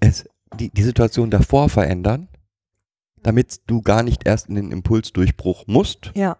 [0.00, 2.28] es, die, die Situation davor verändern,
[3.22, 6.12] damit du gar nicht erst in den Impulsdurchbruch musst.
[6.14, 6.36] Ja.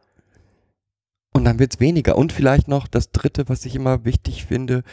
[1.33, 2.17] Und dann wird's weniger.
[2.17, 4.85] Und vielleicht noch das Dritte, was ich immer wichtig finde,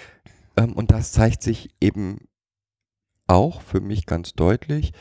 [0.57, 2.27] ähm, und das zeigt sich eben
[3.27, 4.93] auch für mich ganz deutlich.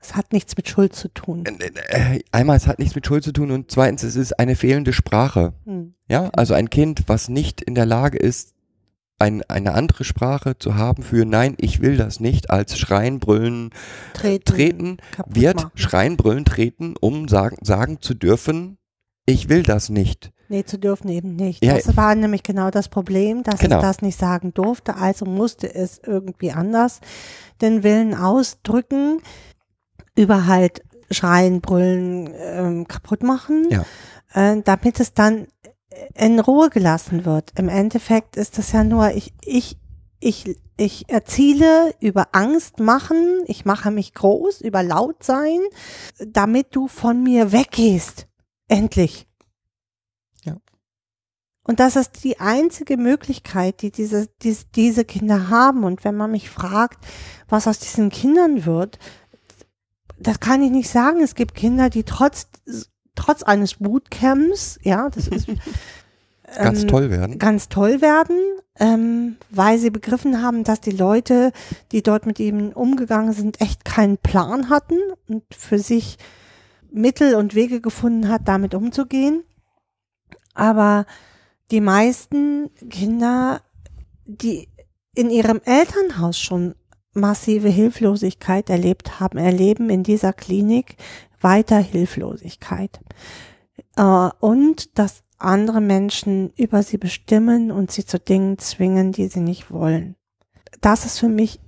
[0.00, 1.44] Es hat nichts mit Schuld zu tun.
[1.88, 4.92] Äh, einmal, es hat nichts mit Schuld zu tun und zweitens, es ist eine fehlende
[4.92, 5.52] Sprache.
[5.64, 5.94] Hm.
[6.08, 8.54] Ja, also ein Kind, was nicht in der Lage ist,
[9.18, 13.70] ein, eine andere Sprache zu haben für Nein, ich will das nicht, als Schreien, Brüllen,
[14.14, 14.96] Treten, treten,
[15.26, 15.70] wird machen.
[15.74, 18.78] Schreien, Brüllen, treten, um sagen, sagen zu dürfen,
[19.26, 20.30] ich will das nicht.
[20.48, 21.62] Nee, zu dürfen eben nicht.
[21.62, 21.74] Ja.
[21.74, 23.76] Das war nämlich genau das Problem, dass Genau.
[23.76, 27.00] es das nicht sagen durfte, also musste es irgendwie anders
[27.60, 29.20] den Willen ausdrücken,
[30.18, 33.84] über halt Schreien, Brüllen, ähm, kaputt machen, Ja.
[34.34, 35.46] äh, damit es dann
[36.14, 37.52] in Ruhe gelassen wird.
[37.56, 39.78] Im Endeffekt ist das ja nur, ich, ich,
[40.20, 45.60] ich, ich erziele über Angst machen, ich mache mich groß, über laut sein,
[46.18, 48.26] damit du von mir weggehst.
[48.68, 49.28] Endlich.
[51.68, 55.84] Und das ist die einzige Möglichkeit, die diese, die, diese Kinder haben.
[55.84, 56.96] Und wenn man mich fragt,
[57.46, 58.98] was aus diesen Kindern wird,
[60.20, 61.20] das kann ich nicht sagen.
[61.22, 62.48] Es gibt Kinder, die trotz,
[63.14, 65.48] trotz eines Bootcamps, ja, das ist
[66.56, 67.38] Ganz ähm, toll werden.
[67.38, 68.38] ganz toll werden,
[68.78, 71.52] ähm, weil sie begriffen haben, dass die Leute,
[71.92, 74.98] die dort mit ihnen umgegangen sind, echt keinen Plan hatten
[75.28, 76.16] und für sich
[76.90, 79.44] Mittel und Wege gefunden hat, damit umzugehen.
[80.54, 81.04] Aber
[81.70, 83.60] die meisten Kinder,
[84.24, 84.68] die
[85.14, 86.74] in ihrem Elternhaus schon
[87.18, 90.96] massive Hilflosigkeit erlebt haben, erleben in dieser Klinik
[91.40, 93.00] weiter Hilflosigkeit.
[93.96, 99.40] Äh, und dass andere Menschen über sie bestimmen und sie zu Dingen zwingen, die sie
[99.40, 100.16] nicht wollen.
[100.80, 101.60] Das ist für mich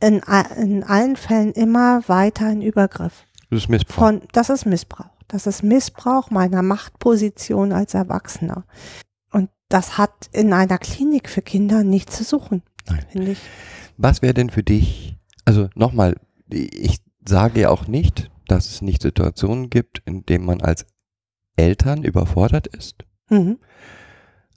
[0.00, 0.20] in,
[0.56, 3.24] in allen Fällen immer weiter ein Übergriff.
[3.50, 3.94] Das ist Missbrauch.
[3.94, 5.10] Von, das ist Missbrauch.
[5.28, 8.64] Das ist Missbrauch meiner Machtposition als Erwachsener.
[9.32, 12.62] Und das hat in einer Klinik für Kinder nichts zu suchen,
[13.10, 13.40] finde ich.
[14.02, 16.16] Was wäre denn für dich, also nochmal,
[16.50, 16.98] ich
[17.28, 20.86] sage ja auch nicht, dass es nicht Situationen gibt, in denen man als
[21.56, 23.58] Eltern überfordert ist, Mhm.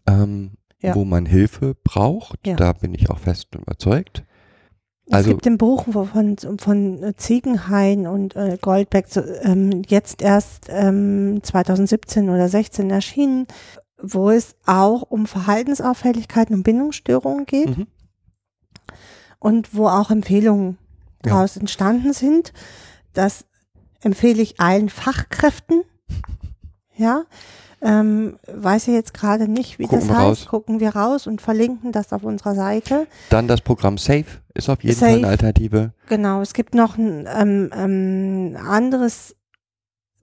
[0.08, 0.96] ähm, Ja.
[0.96, 2.48] wo man Hilfe braucht.
[2.48, 2.56] Ja.
[2.56, 4.24] Da bin ich auch fest überzeugt.
[5.08, 10.68] Es Also- gibt ein Buch von, von Ziegenhain und äh, Goldbeck, so, ähm, jetzt erst
[10.70, 13.46] ähm, 2017 oder 16 erschienen,
[14.02, 17.88] wo es auch um Verhaltensauffälligkeiten und Bindungsstörungen geht Mhm.
[19.44, 20.78] Und wo auch Empfehlungen
[21.26, 21.34] Ja.
[21.34, 22.54] daraus entstanden sind.
[23.14, 23.46] Das
[24.02, 25.84] empfehle ich allen Fachkräften.
[26.96, 27.24] Ja,
[27.82, 30.26] ähm, weiß ich jetzt gerade nicht, wie Gucken das heißt.
[30.26, 30.46] raus.
[30.48, 33.08] Gucken wir raus und verlinken das auf unserer Seite.
[33.30, 35.12] Dann das Programm Safe ist auf jeden Safe.
[35.12, 35.94] Fall eine Alternative.
[36.08, 39.36] Genau, es gibt noch ein ähm, ähm, anderes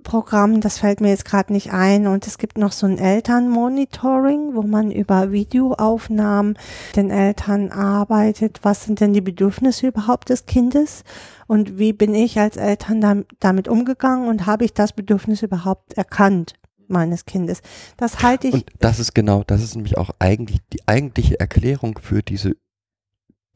[0.03, 2.07] Programm, das fällt mir jetzt gerade nicht ein.
[2.07, 6.59] Und es gibt noch so ein Elternmonitoring, wo man über Videoaufnahmen
[6.96, 8.61] den Eltern arbeitet.
[8.62, 11.05] Was sind denn die Bedürfnisse überhaupt des Kindes?
[11.46, 15.94] Und wie bin ich als Eltern dam- damit umgegangen und habe ich das Bedürfnis überhaupt
[15.94, 16.55] erkannt
[16.88, 17.62] meines Kindes?
[17.96, 21.98] Das halte ich, Und das ist genau, das ist nämlich auch eigentlich die eigentliche Erklärung
[22.01, 22.53] für diese,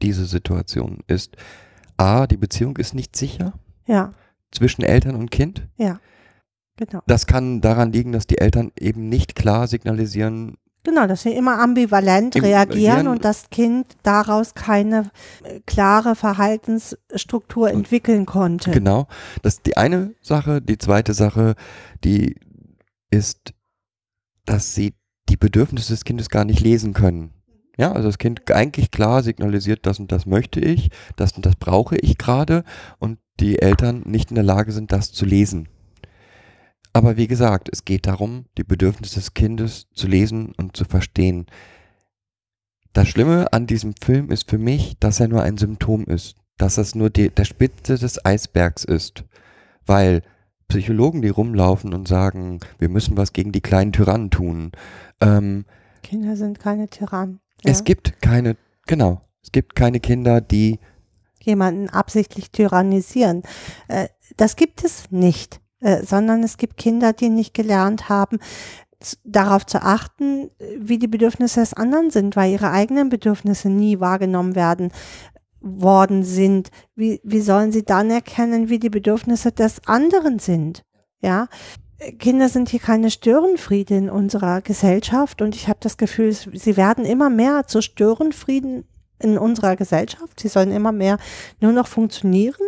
[0.02, 1.36] diese Situation ist,
[1.96, 3.52] A, die Beziehung ist nicht sicher
[3.86, 4.12] ja,
[4.50, 5.68] zwischen Eltern und Kind.
[6.76, 7.00] Genau.
[7.06, 10.56] Das kann daran liegen, dass die Eltern eben nicht klar signalisieren,
[10.86, 15.10] Genau, dass sie immer ambivalent Im- reagieren und das Kind daraus keine
[15.42, 18.70] äh, klare Verhaltensstruktur entwickeln konnte.
[18.70, 19.06] genau.
[19.42, 20.60] Das ist die eine Sache.
[20.60, 21.54] Die zweite Sache,
[22.04, 22.36] die
[23.10, 23.54] ist
[24.44, 24.92] dass sie
[25.30, 27.32] die Bedürfnisse des Kindes gar nicht lesen können.
[27.78, 31.56] Ja, also das Kind eigentlich klar signalisiert, das und das möchte ich, das und das
[31.56, 32.62] brauche ich gerade
[32.98, 35.68] und die Eltern nicht in der Lage sind, das zu lesen.
[36.94, 41.46] Aber wie gesagt, es geht darum, die Bedürfnisse des Kindes zu lesen und zu verstehen.
[42.92, 46.78] Das Schlimme an diesem Film ist für mich, dass er nur ein Symptom ist, dass
[46.78, 49.24] es nur die, der Spitze des Eisbergs ist,
[49.84, 50.22] weil
[50.68, 54.70] Psychologen, die rumlaufen und sagen, wir müssen was gegen die kleinen Tyrannen tun.
[55.20, 55.64] Ähm,
[56.04, 57.40] Kinder sind keine Tyrannen.
[57.64, 57.72] Ja?
[57.72, 60.78] Es gibt keine, genau, es gibt keine Kinder, die
[61.40, 63.42] jemanden absichtlich tyrannisieren.
[63.88, 68.38] Äh, das gibt es nicht, äh, sondern es gibt Kinder, die nicht gelernt haben,
[69.22, 74.54] darauf zu achten, wie die Bedürfnisse des anderen sind, weil ihre eigenen Bedürfnisse nie wahrgenommen
[74.54, 74.92] werden
[75.60, 76.70] worden sind.
[76.96, 80.84] Wie, wie sollen sie dann erkennen, wie die Bedürfnisse des anderen sind?
[81.20, 81.48] Ja,
[82.18, 87.04] Kinder sind hier keine Störenfriede in unserer Gesellschaft und ich habe das Gefühl, sie werden
[87.04, 88.84] immer mehr zu Störenfrieden
[89.18, 90.40] in unserer Gesellschaft.
[90.40, 91.18] Sie sollen immer mehr
[91.60, 92.66] nur noch funktionieren.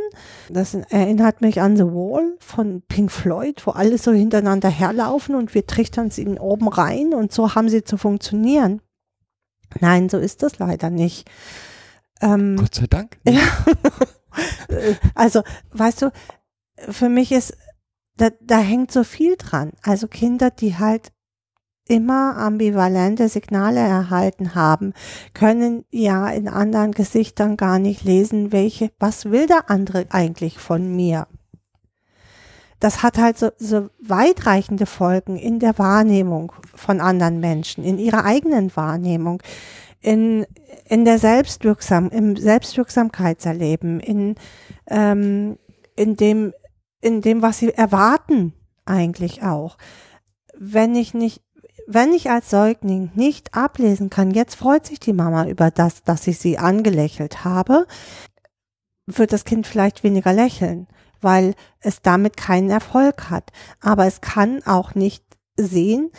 [0.49, 5.55] Das erinnert mich an The Wall von Pink Floyd, wo alle so hintereinander herlaufen und
[5.55, 8.81] wir trichtern sie oben rein und so haben sie zu funktionieren.
[9.81, 11.29] Nein, so ist das leider nicht.
[12.21, 13.19] Ähm, Gott sei Dank.
[13.29, 13.43] Ja.
[15.15, 15.43] also,
[15.73, 16.13] weißt du,
[16.91, 17.57] für mich ist,
[18.19, 19.73] da, da hängt so viel dran.
[19.83, 21.13] Also Kinder, die halt
[21.89, 24.93] immer ambivalente Signale erhalten haben,
[25.35, 30.95] können ja in anderen Gesichtern gar nicht lesen, welche, was will der andere eigentlich von
[30.95, 31.27] mir?
[32.81, 38.25] Das hat halt so, so weitreichende Folgen in der Wahrnehmung von anderen Menschen, in ihrer
[38.25, 39.43] eigenen Wahrnehmung,
[40.01, 40.47] in,
[40.85, 44.35] in der Selbstwirksam, im Selbstwirksamkeitserleben, in,
[44.89, 45.59] ähm,
[45.97, 46.53] in dem,
[47.01, 48.53] in dem, was sie erwarten
[48.85, 49.79] eigentlich auch.
[50.59, 51.43] Wenn ich nicht
[51.87, 56.27] wenn ich als Säugling nicht ablesen kann, jetzt freut sich die Mama über das, dass
[56.27, 57.87] ich sie angelächelt habe,
[59.07, 60.89] wird das Kind vielleicht weniger lächeln,
[61.21, 63.53] weil es damit keinen Erfolg hat.
[63.81, 65.25] Aber es kann auch nicht
[65.57, 66.11] sehen,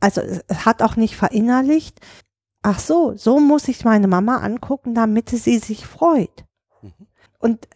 [0.00, 2.00] also es hat auch nicht verinnerlicht,
[2.62, 6.44] ach so, so muss ich meine Mama angucken, damit sie sich freut.
[6.82, 7.06] Mhm.
[7.38, 7.68] Und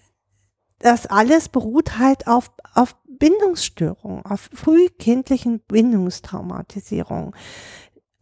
[0.78, 7.34] das alles beruht halt auf, auf Bindungsstörungen, auf frühkindlichen Bindungstraumatisierungen,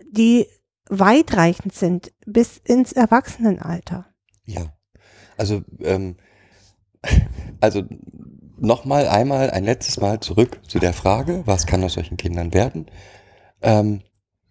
[0.05, 0.47] die
[0.89, 4.07] weitreichend sind bis ins Erwachsenenalter.
[4.45, 4.73] Ja,
[5.37, 6.17] also ähm,
[7.61, 7.83] also
[8.59, 12.87] nochmal einmal ein letztes Mal zurück zu der Frage, was kann aus solchen Kindern werden?
[13.63, 14.03] Ähm,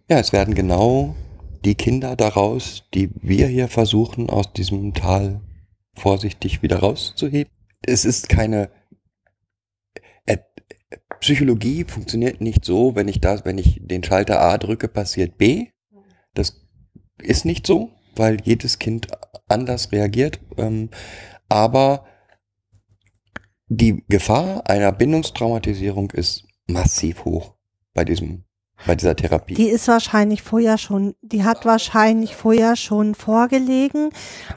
[0.10, 1.16] ja, es werden genau
[1.64, 5.42] die Kinder daraus, die wir hier versuchen, aus diesem Tal
[5.94, 7.52] vorsichtig wieder rauszuheben.
[7.86, 8.70] Es ist keine
[11.20, 15.68] Psychologie funktioniert nicht so, wenn ich das, wenn ich den Schalter A drücke, passiert B.
[16.34, 16.66] Das
[17.22, 19.08] ist nicht so, weil jedes Kind
[19.48, 20.40] anders reagiert.
[20.58, 20.90] Ähm,
[21.50, 22.06] aber
[23.68, 27.56] die Gefahr einer Bindungstraumatisierung ist massiv hoch
[27.94, 28.46] bei diesem
[28.86, 29.56] bei dieser Therapie.
[29.56, 34.10] Die ist wahrscheinlich vorher schon, die hat wahrscheinlich vorher schon vorgelegen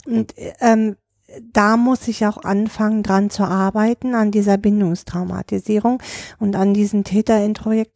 [0.06, 0.96] und ähm,
[1.40, 6.02] da muss ich auch anfangen, dran zu arbeiten, an dieser Bindungstraumatisierung
[6.38, 7.92] und an diesen Täterintrojekten,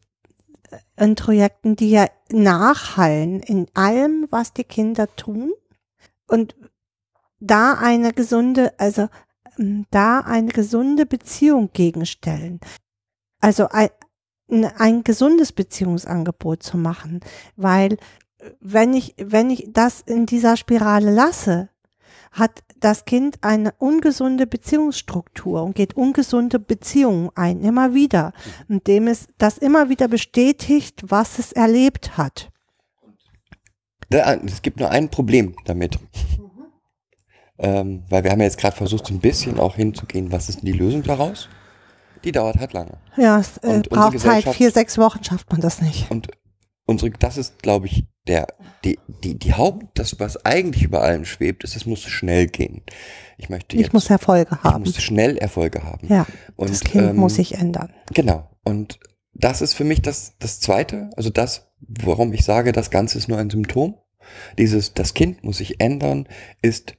[1.76, 5.53] die ja nachhallen in allem, was die Kinder tun.
[6.26, 6.57] Und
[7.41, 9.09] da eine gesunde, also
[9.59, 12.61] ähm, da eine gesunde Beziehung gegenstellen.
[13.41, 13.91] Also ein,
[14.49, 17.20] ein gesundes Beziehungsangebot zu machen,
[17.57, 17.95] weil
[18.39, 21.68] äh, wenn ich, wenn ich das in dieser Spirale lasse,
[22.32, 28.33] hat das Kind eine ungesunde Beziehungsstruktur und geht ungesunde Beziehungen ein, immer wieder,
[28.68, 32.51] indem es das immer wieder bestätigt, was es erlebt hat.
[34.09, 35.99] Es gibt nur ein Problem damit.
[36.01, 36.47] Mhm.
[37.59, 40.59] Ähm, weil wir haben ja jetzt gerade versucht, so ein bisschen auch hinzugehen, was ist
[40.59, 41.49] denn die Lösung daraus?
[42.22, 42.99] Die dauert halt lange.
[43.16, 46.11] Ja, es äh, braucht Zeit, vier, sechs Wochen schafft man das nicht.
[46.11, 46.29] Und
[46.87, 48.47] unsere, das ist, glaube ich, der,
[48.84, 52.82] die, die, die Haupt, das, was eigentlich über allem schwebt, ist, es muss schnell gehen.
[53.37, 54.84] Ich möchte jetzt, Ich muss Erfolge haben.
[54.84, 56.07] Ich muss schnell Erfolge haben.
[56.09, 56.26] Ja.
[56.57, 57.93] Und, das Kind ähm, muss sich ändern.
[58.12, 58.49] Genau.
[58.64, 58.99] Und
[59.34, 63.28] das ist für mich das, das zweite, also das, warum ich sage, das Ganze ist
[63.28, 63.97] nur ein Symptom.
[64.59, 66.28] Dieses, das Kind muss sich ändern,
[66.62, 66.95] ist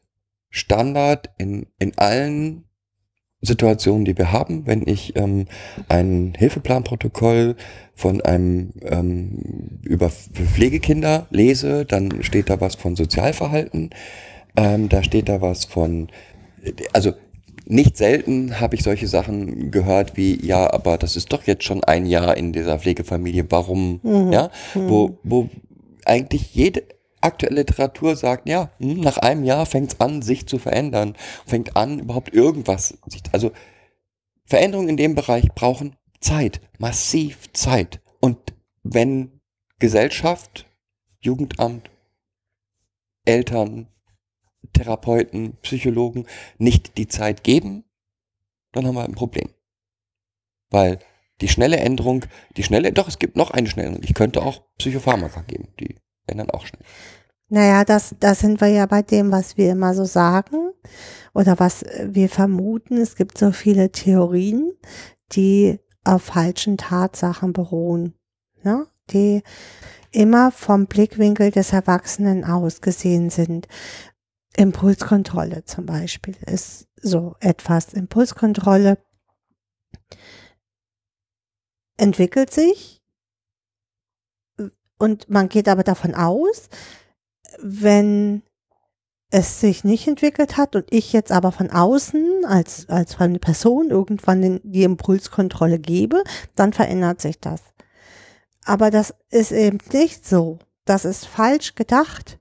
[0.50, 2.67] Standard in, in allen
[3.42, 5.46] Situationen, die wir haben, wenn ich ähm,
[5.90, 7.56] ein Hilfeplanprotokoll
[7.94, 13.92] von einem ähm, über Pflegekinder lese, dann steht da was von Sozialverhalten,
[14.56, 16.08] ähm, da steht da was von,
[16.94, 17.14] also
[17.68, 21.84] nicht selten habe ich solche Sachen gehört wie, ja, aber das ist doch jetzt schon
[21.84, 24.00] ein Jahr in dieser Pflegefamilie, warum,
[24.32, 25.50] ja, wo, wo
[26.06, 26.84] eigentlich jede
[27.22, 31.16] aktuelle Literatur sagt, ja, hm, nach einem Jahr fängt es an, sich zu verändern,
[31.46, 32.98] fängt an, überhaupt irgendwas,
[33.32, 33.52] also
[34.46, 38.02] Veränderungen in dem Bereich brauchen Zeit, massiv Zeit.
[38.22, 38.38] Und
[38.84, 39.42] wenn
[39.80, 40.66] Gesellschaft,
[41.20, 41.90] Jugendamt,
[43.26, 43.88] Eltern,
[44.74, 46.26] Therapeuten, Psychologen
[46.58, 47.84] nicht die Zeit geben,
[48.72, 49.50] dann haben wir ein Problem.
[50.70, 51.00] Weil
[51.42, 54.08] die schnelle Änderung, die schnelle, doch, es gibt noch eine schnelle Änderung.
[54.08, 55.96] Ich könnte auch Psychopharmaka geben, die
[56.28, 56.84] ändern auch schnell.
[57.50, 60.72] Naja, das, da sind wir ja bei dem, was wir immer so sagen
[61.34, 62.98] oder was wir vermuten.
[62.98, 64.74] Es gibt so viele Theorien,
[65.32, 68.14] die auf falschen Tatsachen beruhen,
[68.64, 69.44] ja, die
[70.12, 73.68] immer vom Blickwinkel des Erwachsenen ausgesehen sind.
[74.58, 77.94] Impulskontrolle zum Beispiel ist so etwas.
[77.94, 78.98] Impulskontrolle
[81.98, 82.97] entwickelt sich
[84.98, 86.70] und man geht aber davon aus,
[87.62, 88.44] wenn
[89.30, 93.90] es sich nicht entwickelt hat und ich jetzt aber von außen als, als fremde Person
[93.90, 96.24] irgendwann den, die Impulskontrolle gebe,
[96.56, 97.62] dann verändert sich das.
[98.64, 100.60] Aber das ist eben nicht so.
[100.86, 102.40] Das ist falsch gedacht.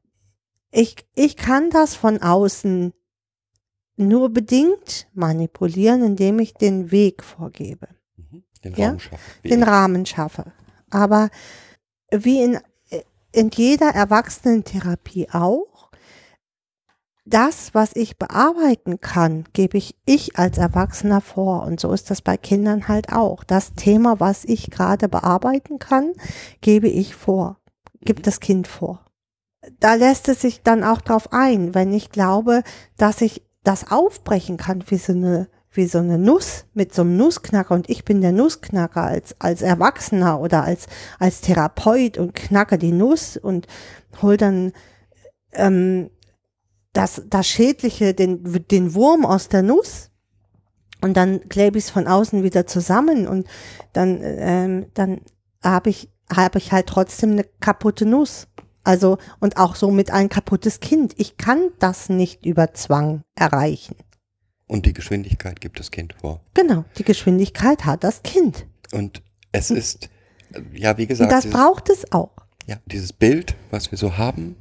[0.70, 2.92] Ich, ich kann das von außen
[3.96, 7.88] nur bedingt manipulieren, indem ich den Weg vorgebe,
[8.62, 9.48] Den Ja, Raum schaffen.
[9.48, 10.52] den Rahmen schaffe.
[10.90, 11.30] Aber
[12.10, 12.58] wie in,
[13.32, 15.90] in jeder Erwachsenentherapie auch,
[17.26, 21.64] das, was ich bearbeiten kann, gebe ich ich als Erwachsener vor.
[21.64, 23.42] Und so ist das bei Kindern halt auch.
[23.42, 26.12] Das Thema, was ich gerade bearbeiten kann,
[26.60, 27.58] gebe ich vor,
[28.00, 29.04] gibt das Kind vor.
[29.80, 32.62] Da lässt es sich dann auch drauf ein, wenn ich glaube,
[32.96, 37.16] dass ich das aufbrechen kann wie so eine wie so eine Nuss mit so einem
[37.16, 40.86] Nussknacker und ich bin der Nussknacker als, als Erwachsener oder als,
[41.18, 43.66] als Therapeut und knacke die Nuss und
[44.22, 44.72] hol dann
[45.52, 46.10] ähm,
[46.92, 50.10] das, das Schädliche, den, den Wurm aus der Nuss
[51.02, 53.46] und dann klebe ich es von außen wieder zusammen und
[53.92, 55.20] dann, ähm, dann
[55.62, 58.48] habe ich, habe ich halt trotzdem eine kaputte Nuss.
[58.82, 61.12] Also, und auch somit ein kaputtes Kind.
[61.16, 63.96] Ich kann das nicht über Zwang erreichen.
[64.68, 66.40] Und die Geschwindigkeit gibt das Kind vor.
[66.54, 68.66] Genau, die Geschwindigkeit hat das Kind.
[68.92, 70.10] Und es ist,
[70.52, 72.30] äh, ja, wie Und gesagt, das dieses- braucht es auch.
[72.66, 74.56] ja, dieses Bild, was wir so haben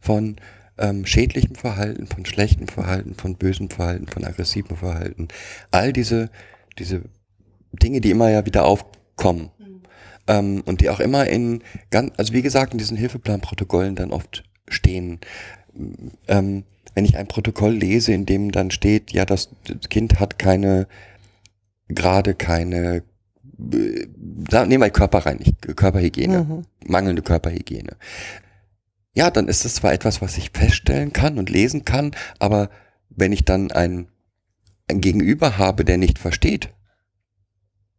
[0.00, 0.36] von
[0.76, 5.28] ähm, schädlichem Verhalten, von schlechtem Verhalten, von bösem Verhalten, von aggressivem Verhalten,
[5.70, 6.30] all diese,
[6.80, 7.02] diese
[7.72, 9.50] Dinge, die immer ja wieder aufkommen
[10.26, 14.42] ähm, und die auch immer in, ganz, also wie gesagt, in diesen Hilfeplanprotokollen dann oft
[14.68, 15.20] stehen.
[16.26, 16.64] Ähm,
[16.94, 19.50] wenn ich ein Protokoll lese, in dem dann steht, ja, das
[19.90, 20.86] Kind hat keine,
[21.88, 23.02] gerade keine,
[23.72, 24.06] äh,
[24.66, 26.62] nehmen wir Körperreinig, Körperhygiene Mhm.
[26.86, 27.96] mangelnde Körperhygiene.
[29.14, 32.70] Ja, dann ist das zwar etwas, was ich feststellen kann und lesen kann, aber
[33.10, 34.08] wenn ich dann ein,
[34.88, 36.70] ein Gegenüber habe, der nicht versteht,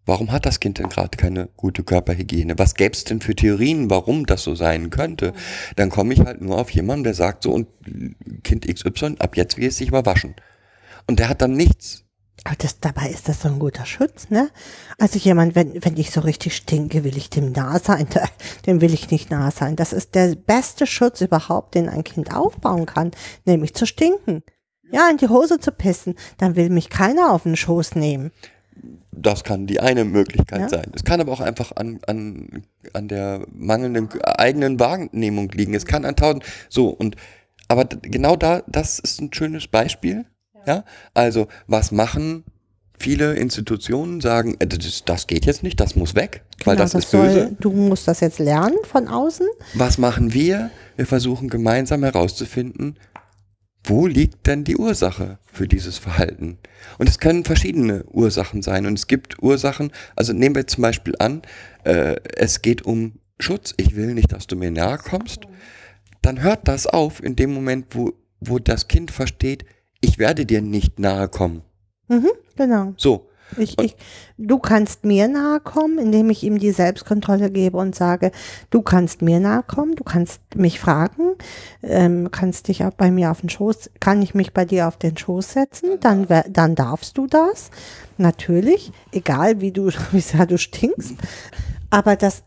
[0.05, 2.57] warum hat das Kind denn gerade keine gute Körperhygiene?
[2.57, 5.33] Was gäbe es denn für Theorien, warum das so sein könnte?
[5.75, 7.67] Dann komme ich halt nur auf jemanden, der sagt so, und
[8.43, 10.35] Kind XY, ab jetzt will es sich waschen.
[11.07, 12.05] Und der hat dann nichts.
[12.43, 14.49] Aber das, dabei ist das so ein guter Schutz, ne?
[14.99, 18.07] Also jemand, wenn, wenn ich so richtig stinke, will ich dem nah sein,
[18.67, 19.75] dem will ich nicht nah sein.
[19.75, 23.11] Das ist der beste Schutz überhaupt, den ein Kind aufbauen kann,
[23.45, 24.43] nämlich zu stinken.
[24.91, 28.31] Ja, in die Hose zu pissen, dann will mich keiner auf den Schoß nehmen.
[29.11, 30.69] Das kann die eine Möglichkeit Ja.
[30.69, 30.91] sein.
[30.93, 32.63] Es kann aber auch einfach an, an,
[32.93, 35.73] an der mangelnden eigenen Wahrnehmung liegen.
[35.73, 37.15] Es kann an tausend, so, und,
[37.67, 40.25] aber genau da, das ist ein schönes Beispiel.
[40.67, 40.83] Ja.
[41.13, 42.43] Also, was machen
[42.97, 44.19] viele Institutionen?
[44.21, 47.55] Sagen, äh, das, das geht jetzt nicht, das muss weg, weil Genau, das, ist böse.
[47.59, 49.47] du musst das jetzt lernen von außen.
[49.75, 50.71] Was machen wir?
[50.95, 52.97] Wir versuchen gemeinsam herauszufinden,
[53.87, 56.57] wo liegt denn die Ursache für dieses Verhalten?
[56.97, 58.85] Und es können verschiedene Ursachen sein.
[58.85, 61.41] Und es gibt Ursachen, also nehmen wir zum Beispiel an,
[61.83, 63.73] äh, es geht um Schutz.
[63.77, 65.41] Ich will nicht, dass du mir nahe kommst.
[66.21, 69.65] Dann hört das auf in dem Moment, wo, wo das Kind versteht,
[70.01, 71.61] ich werde dir nicht nahe kommen.
[72.07, 72.93] Mhm, genau.
[72.97, 73.29] So.
[73.57, 73.95] Ich, ich,
[74.37, 78.31] du kannst mir nahe kommen, indem ich ihm die Selbstkontrolle gebe und sage,
[78.69, 81.35] du kannst mir nahe kommen, du kannst mich fragen,
[81.83, 84.97] ähm, kannst dich auch bei mir auf den Schoß, kann ich mich bei dir auf
[84.97, 87.69] den Schoß setzen, dann, dann darfst du das.
[88.17, 91.15] Natürlich, egal wie du, wie sehr du stinkst.
[91.89, 92.43] Aber das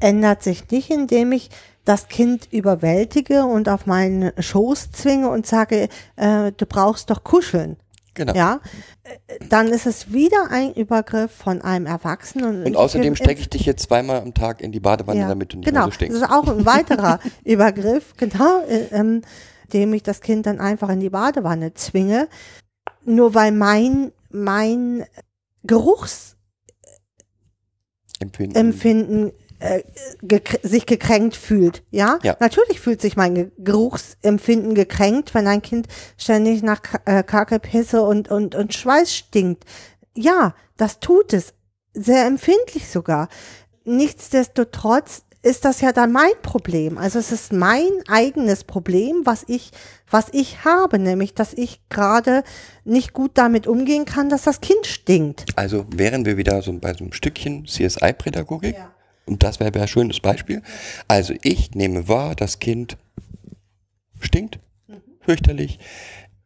[0.00, 1.50] ändert sich nicht, indem ich
[1.84, 7.76] das Kind überwältige und auf meinen Schoß zwinge und sage, äh, du brauchst doch kuscheln.
[8.14, 8.34] Genau.
[8.34, 8.60] Ja,
[9.04, 12.64] äh, dann ist es wieder ein Übergriff von einem Erwachsenen.
[12.64, 15.58] Und außerdem stecke ich dich jetzt zweimal am Tag in die Badewanne, Ja, damit du
[15.58, 15.80] nicht genau.
[15.80, 16.20] mehr so stinkst.
[16.20, 19.22] Das ist auch ein weiterer Übergriff, genau, äh, ähm,
[19.72, 22.28] dem ich das Kind dann einfach in die Badewanne zwinge.
[23.04, 25.04] Nur weil mein, mein
[25.64, 29.32] Geruchsempfinden Empfinden.
[29.62, 29.82] Äh,
[30.22, 31.82] gekr sich gekränkt fühlt.
[31.90, 32.18] Ja?
[32.22, 32.36] Ja.
[32.40, 37.58] natürlich fühlt sich mein Ge Geruchsempfinden gekränkt, wenn ein Kind ständig nach Ka äh, Kacke,
[37.58, 39.64] Pisse und, und, und Schweiß stinkt.
[40.14, 41.54] Ja, das tut es.
[41.94, 43.28] Sehr empfindlich sogar.
[43.84, 46.98] Nichtsdestotrotz ist das ja dann mein Problem.
[46.98, 49.72] Also es ist mein eigenes Problem, was ich,
[50.08, 52.44] was ich habe, nämlich, dass ich gerade
[52.84, 55.46] nicht gut damit umgehen kann, dass das Kind stinkt.
[55.56, 58.76] Also wären wir wieder so bei so einem Stückchen CSI-Pädagogik.
[59.26, 60.62] Und das wäre ein schönes Beispiel.
[61.08, 62.96] Also ich nehme wahr, das Kind
[64.20, 64.58] stinkt,
[65.20, 65.78] fürchterlich.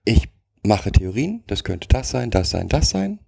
[0.05, 0.29] Ich
[0.63, 3.21] mache Theorien, das könnte das sein, das sein, das sein.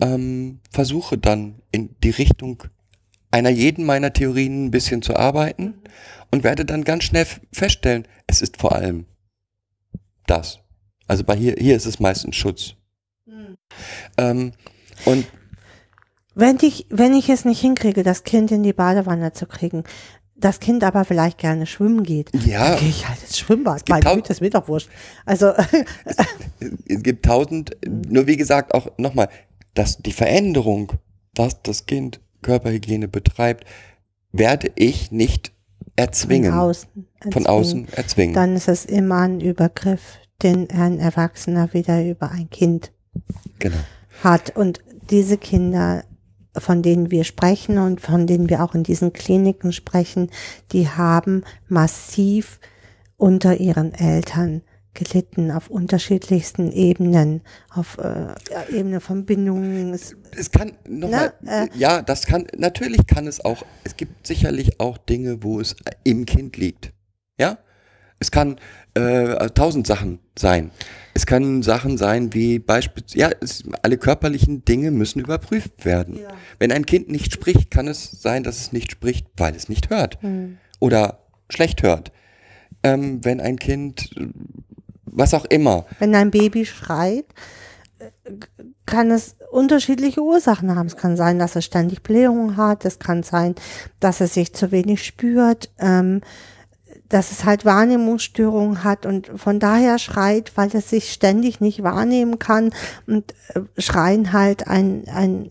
[0.00, 2.64] Ähm, versuche dann in die Richtung
[3.30, 5.74] einer jeden meiner Theorien ein bisschen zu arbeiten
[6.30, 9.06] und werde dann ganz schnell feststellen, es ist vor allem
[10.26, 10.60] das.
[11.06, 12.74] Also bei hier, hier ist es meistens Schutz.
[14.16, 14.52] Ähm,
[15.04, 15.26] und
[16.34, 19.84] Wenn ich, wenn ich es nicht hinkriege, das Kind in die Badewanne zu kriegen,
[20.36, 22.70] das Kind aber vielleicht gerne schwimmen geht, Ja.
[22.70, 23.88] dann gehe ich halt ins Schwimmbad.
[23.88, 24.88] Meine Güte, ist mir doch wurscht.
[25.24, 25.52] Also,
[26.04, 29.28] es gibt tausend, nur wie gesagt, auch nochmal,
[29.74, 30.92] dass die Veränderung,
[31.34, 33.64] dass das Kind Körperhygiene betreibt,
[34.32, 35.52] werde ich nicht
[35.96, 36.50] erzwingen.
[36.52, 36.90] von außen.
[36.92, 37.46] Von erzwingen.
[37.46, 38.34] außen erzwingen.
[38.34, 40.00] Dann ist es immer ein Übergriff,
[40.42, 42.90] den ein Erwachsener wieder über ein Kind
[43.60, 43.76] genau.
[44.22, 44.56] hat.
[44.56, 44.80] Und
[45.10, 46.04] diese Kinder,
[46.56, 50.30] von denen wir sprechen und von denen wir auch in diesen Kliniken sprechen,
[50.72, 52.60] die haben massiv
[53.16, 54.62] unter ihren Eltern
[54.94, 57.40] gelitten auf unterschiedlichsten Ebenen,
[57.74, 58.28] auf äh,
[58.70, 59.92] Ebene von Bindungen.
[59.92, 64.26] Es- Es kann nochmal, Ne, äh, ja, das kann, natürlich kann es auch, es gibt
[64.26, 65.74] sicherlich auch Dinge, wo es
[66.04, 66.92] im Kind liegt.
[67.38, 67.58] Ja?
[68.20, 68.56] Es kann
[68.94, 70.70] äh, tausend Sachen sein.
[71.14, 76.18] Es können Sachen sein wie beispielsweise, ja, es, alle körperlichen Dinge müssen überprüft werden.
[76.58, 79.90] Wenn ein Kind nicht spricht, kann es sein, dass es nicht spricht, weil es nicht
[79.90, 80.18] hört
[80.80, 82.12] oder schlecht hört.
[82.82, 84.10] Ähm, wenn ein Kind,
[85.04, 87.26] was auch immer, Wenn ein Baby schreit,
[88.86, 90.86] kann es unterschiedliche Ursachen haben.
[90.86, 92.84] Es kann sein, dass es ständig Blähungen hat.
[92.84, 93.54] Es kann sein,
[94.00, 96.20] dass es sich zu wenig spürt, ähm,
[97.08, 102.38] dass es halt Wahrnehmungsstörungen hat und von daher schreit, weil es sich ständig nicht wahrnehmen
[102.38, 102.72] kann
[103.06, 105.50] und äh, Schreien halt ein, ein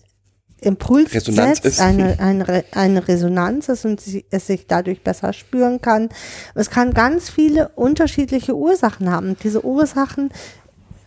[0.63, 1.81] Impuls Resonanz setzt, ist.
[1.81, 6.09] eine, eine, eine Resonanz ist und sie, es sich dadurch besser spüren kann.
[6.55, 9.35] Es kann ganz viele unterschiedliche Ursachen haben.
[9.43, 10.31] Diese Ursachen,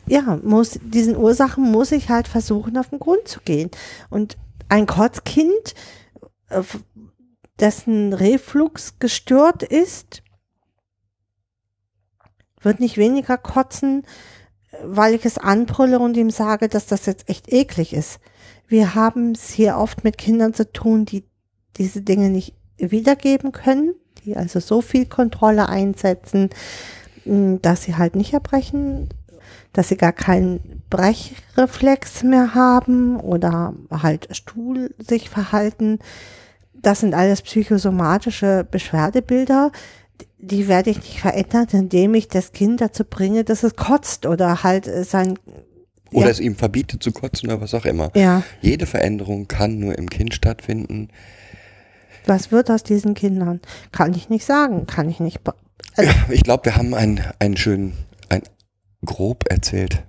[0.06, 3.70] ja, muss, diesen Ursachen muss ich halt versuchen, auf den Grund zu gehen.
[4.10, 4.36] Und
[4.68, 5.74] ein Kotzkind,
[6.50, 6.62] äh,
[7.58, 10.22] dessen Reflux gestört ist,
[12.60, 14.04] wird nicht weniger kotzen,
[14.82, 18.18] weil ich es anbrülle und ihm sage, dass das jetzt echt eklig ist.
[18.68, 21.24] Wir haben es hier oft mit Kindern zu tun, die
[21.76, 23.94] diese Dinge nicht wiedergeben können,
[24.24, 26.50] die also so viel Kontrolle einsetzen,
[27.24, 29.08] mh, dass sie halt nicht erbrechen,
[29.72, 35.98] dass sie gar keinen Brechreflex mehr haben oder halt Stuhl sich verhalten.
[36.74, 39.72] Das sind alles psychosomatische Beschwerdebilder.
[40.38, 44.62] Die werde ich nicht verändern, indem ich das Kind dazu bringe, dass es kotzt oder
[44.62, 45.38] halt äh, sein,
[46.12, 46.30] oder Ja.
[46.30, 48.10] es ihm verbietet zu kotzen oder was auch immer.
[48.14, 51.08] ja, Jede Veränderung kann nur im Kind stattfinden.
[52.26, 53.60] was wird aus diesen Kindern?
[53.92, 55.40] Kann ich nicht sagen, kann ich nicht.
[55.96, 57.94] Also, Ich glaube, wir haben einen, einen schönen,
[58.28, 58.42] ein
[59.04, 60.02] grob erzählt,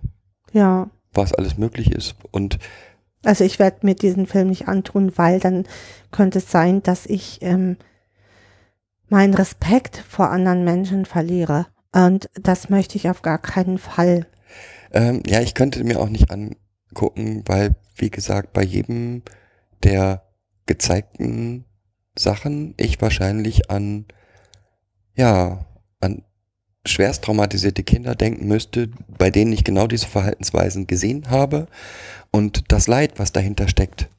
[0.51, 2.15] ja, was alles möglich ist.
[2.31, 2.57] Und
[3.23, 5.65] also ich werde mir diesen Film nicht antun, weil dann
[6.11, 7.77] könnte es sein, dass ich ähm,
[9.09, 11.67] meinen Respekt vor anderen Menschen verliere.
[11.93, 14.27] Und das möchte ich auf gar keinen Fall.
[14.91, 19.23] ähm, ja, ich könnte mir auch nicht angucken, weil, wie gesagt, bei jedem
[19.83, 20.23] der
[20.65, 21.65] gezeigten
[22.17, 24.05] Sachen ich wahrscheinlich an,
[25.15, 25.65] ja,
[25.99, 26.23] an
[26.85, 31.67] schwerst traumatisierte Kinder denken müsste, bei denen ich genau diese Verhaltensweisen gesehen habe
[32.31, 34.09] und das Leid, was dahinter steckt,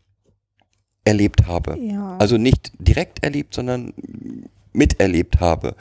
[1.04, 1.78] erlebt habe.
[1.78, 2.16] Ja.
[2.18, 3.94] Also nicht direkt erlebt, sondern
[4.72, 5.74] miterlebt habe.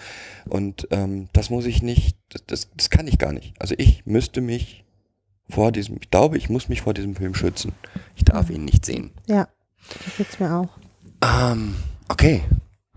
[0.49, 3.53] Und ähm, das muss ich nicht, das, das, das kann ich gar nicht.
[3.59, 4.83] Also ich müsste mich
[5.49, 7.71] vor diesem, ich glaube, ich muss mich vor diesem Film schützen.
[8.15, 9.11] Ich darf ihn nicht sehen.
[9.27, 9.47] ja,
[9.89, 10.69] so geht's mir auch.
[11.23, 11.75] Ähm,
[12.09, 12.41] okay.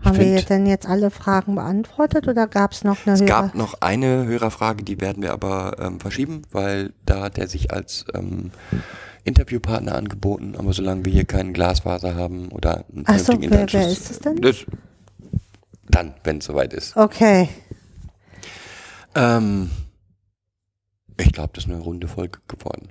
[0.03, 3.21] Haben wir find- jetzt denn jetzt alle Fragen beantwortet oder gab es noch eine Es
[3.21, 3.27] Hörer?
[3.29, 7.71] gab noch eine Hörerfrage, die werden wir aber ähm, verschieben, weil da hat er sich
[7.71, 8.51] als ähm,
[9.23, 13.87] Interviewpartner angeboten, aber solange wir hier keinen Glasfaser haben oder einen Ach so, wer- wer
[13.87, 14.37] ist es denn?
[14.37, 14.65] Das,
[15.91, 16.95] dann, wenn es soweit ist.
[16.97, 17.49] Okay.
[19.15, 19.69] Ähm,
[21.17, 22.89] ich glaube, das ist eine runde Folge geworden.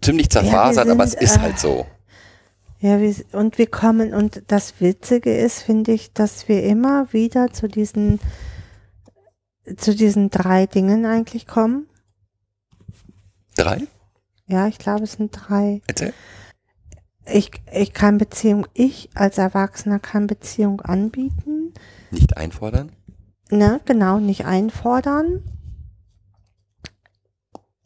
[0.00, 1.86] Ziemlich zerfasert, wir aber es sind, ist äh, halt so.
[2.80, 7.52] Ja, wir, und wir kommen, und das Witzige ist, finde ich, dass wir immer wieder
[7.52, 8.20] zu diesen,
[9.76, 11.88] zu diesen drei Dingen eigentlich kommen.
[13.56, 13.82] Drei?
[14.46, 15.82] Ja, ich glaube, es sind drei.
[15.88, 16.14] Erzähl.
[17.30, 21.74] Ich, ich kann Beziehung, ich als Erwachsener kann Beziehung anbieten.
[22.10, 22.92] Nicht einfordern.
[23.50, 25.42] Ne, genau, nicht einfordern.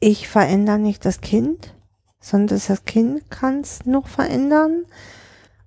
[0.01, 1.75] Ich verändere nicht das Kind,
[2.21, 4.85] sondern das Kind kann es noch verändern.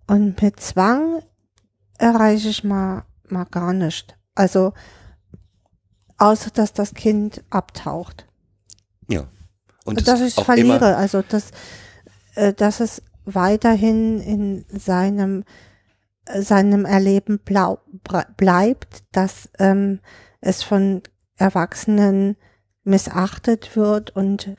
[0.07, 1.21] Und mit Zwang
[1.97, 4.17] erreiche ich mal, mal gar nicht.
[4.36, 4.73] Also,
[6.17, 8.28] außer dass das Kind abtaucht.
[9.07, 9.28] Ja.
[9.86, 11.51] Und dass es ich auch verliere, Immer, also dass,
[12.36, 15.43] äh, dass es weiterhin in seinem,
[16.26, 17.80] äh, seinem Erleben blau,
[18.38, 19.99] bleibt, dass ähm,
[20.41, 21.01] es von
[21.38, 22.38] Erwachsenen
[22.84, 24.55] missachtet wird und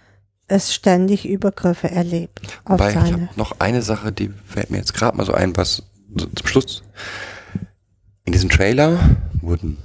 [0.49, 3.13] es ständig Übergriffe erlebt auf ich seine.
[3.13, 5.83] habe noch eine Sache, die fällt mir jetzt gerade mal so ein, was
[6.15, 6.83] so zum Schluss.
[8.25, 8.99] In diesem Trailer
[9.41, 9.79] wurden,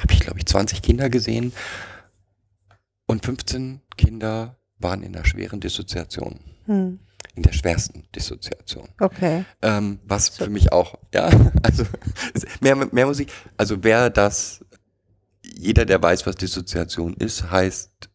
[0.00, 1.52] habe ich glaube ich 20 Kinder gesehen
[3.06, 7.00] und 15 Kinder waren in der schweren Dissoziation, Hm,
[7.38, 8.88] in der schwersten Dissoziation.
[9.00, 9.44] okay.
[9.62, 10.44] Ähm, was So.
[10.44, 11.26] für mich auch, ja,
[11.62, 11.84] also
[12.60, 14.64] mehr, mehr muss ich, also wer das,
[15.42, 18.10] jeder, der weiß, was Dissoziation ist, heißt,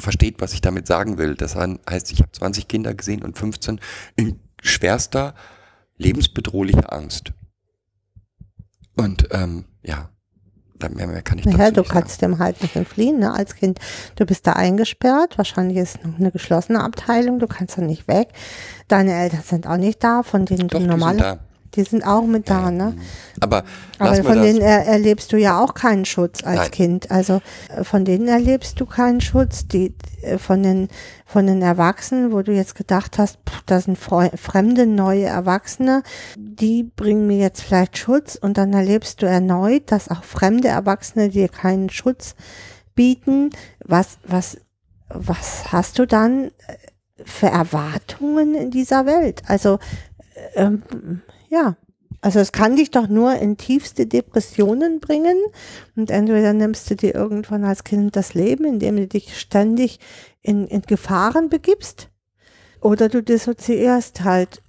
[0.00, 1.34] versteht, was ich damit sagen will.
[1.34, 3.78] Das heißt, ich habe 20 Kinder gesehen und 15
[4.16, 5.34] in schwerster,
[5.98, 7.32] lebensbedrohlicher Angst.
[8.96, 10.10] Und ähm, ja,
[10.94, 12.00] mehr, mehr kann ich Naja, dazu du nicht sagen.
[12.00, 13.32] kannst dem halt nicht entfliehen, ne?
[13.32, 13.78] Als Kind.
[14.16, 18.28] Du bist da eingesperrt, wahrscheinlich ist noch eine geschlossene Abteilung, du kannst da nicht weg.
[18.88, 21.38] Deine Eltern sind auch nicht da, von denen Doch, du normal.
[21.76, 22.94] Die sind auch mit da, ne?
[23.40, 23.64] Aber
[23.98, 26.70] Aber mal von denen er, erlebst du ja auch keinen Schutz als Nein.
[26.70, 27.10] Kind.
[27.10, 29.66] Also äh, von denen erlebst du keinen Schutz.
[29.68, 30.88] Die äh, von den
[31.24, 36.02] von den Erwachsenen, wo du jetzt gedacht hast, pff, das sind fremde neue Erwachsene,
[36.36, 41.28] die bringen mir jetzt vielleicht Schutz und dann erlebst du erneut, dass auch fremde Erwachsene
[41.28, 42.34] dir keinen Schutz
[42.94, 43.50] bieten.
[43.84, 44.58] Was was
[45.08, 46.50] was hast du dann äh,
[47.24, 49.42] für Erwartungen in dieser Welt?
[49.46, 49.78] Also
[50.54, 50.82] ähm,
[51.48, 51.76] ja,
[52.20, 55.36] also es kann dich doch nur in tiefste Depressionen bringen
[55.96, 60.00] und entweder nimmst du dir irgendwann als Kind das Leben, indem du dich ständig
[60.42, 62.08] in, in Gefahren begibst
[62.80, 64.62] oder du dissoziierst halt.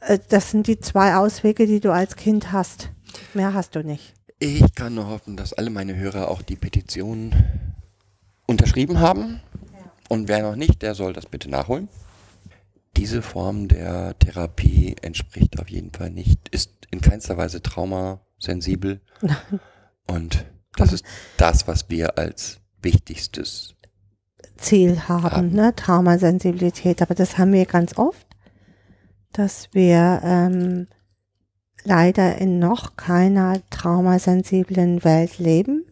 [0.00, 2.90] Äh, Das sind die zwei Auswege, die du als Kind hast.
[3.34, 4.14] Mehr hast du nicht.
[4.38, 7.34] Ich kann nur hoffen, dass alle meine Hörer auch die Petition
[8.46, 9.40] unterschrieben haben.
[10.08, 11.88] Und wer noch nicht, der soll das bitte nachholen.
[12.98, 19.00] Diese Form der Therapie entspricht auf jeden Fall nicht, ist in keinster Weise traumasensibel.
[20.08, 20.44] Und
[20.76, 21.04] das ist
[21.36, 23.76] das, was wir als wichtigstes.
[24.56, 25.52] Ziel haben, Haben.
[25.52, 25.76] ne?
[25.76, 27.00] Traumasensibilität.
[27.00, 28.26] Aber das haben wir ganz oft,
[29.32, 30.88] dass wir ähm,
[31.84, 35.86] leider in noch keiner traumasensiblen Welt leben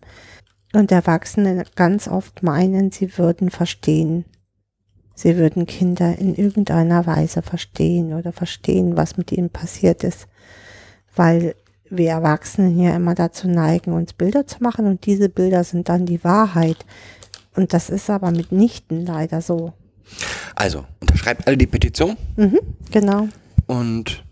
[0.73, 4.25] und Erwachsene ganz oft meinen, sie würden verstehen.
[5.19, 10.29] Sie würden Kinder in irgendeiner Weise verstehen oder verstehen, was mit ihnen passiert ist,
[11.17, 11.57] weil
[11.89, 16.05] wir Erwachsenen hier immer dazu neigen, uns Bilder zu machen und diese Bilder sind dann
[16.05, 16.85] die Wahrheit.
[17.55, 19.73] Und das ist aber mitnichten leider so.
[20.55, 22.61] Also, unterschreibt alle die Petition Mhm,
[22.91, 23.29] genau.
[23.67, 24.23] und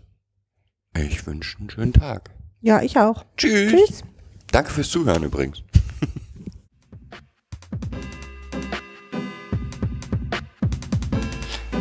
[0.95, 2.29] ich wünsche einen schönen Tag.
[2.61, 3.25] Ja, ich auch.
[3.37, 3.71] Tschüss.
[3.71, 4.03] Tschüss.
[4.51, 5.63] Danke fürs Zuhören übrigens.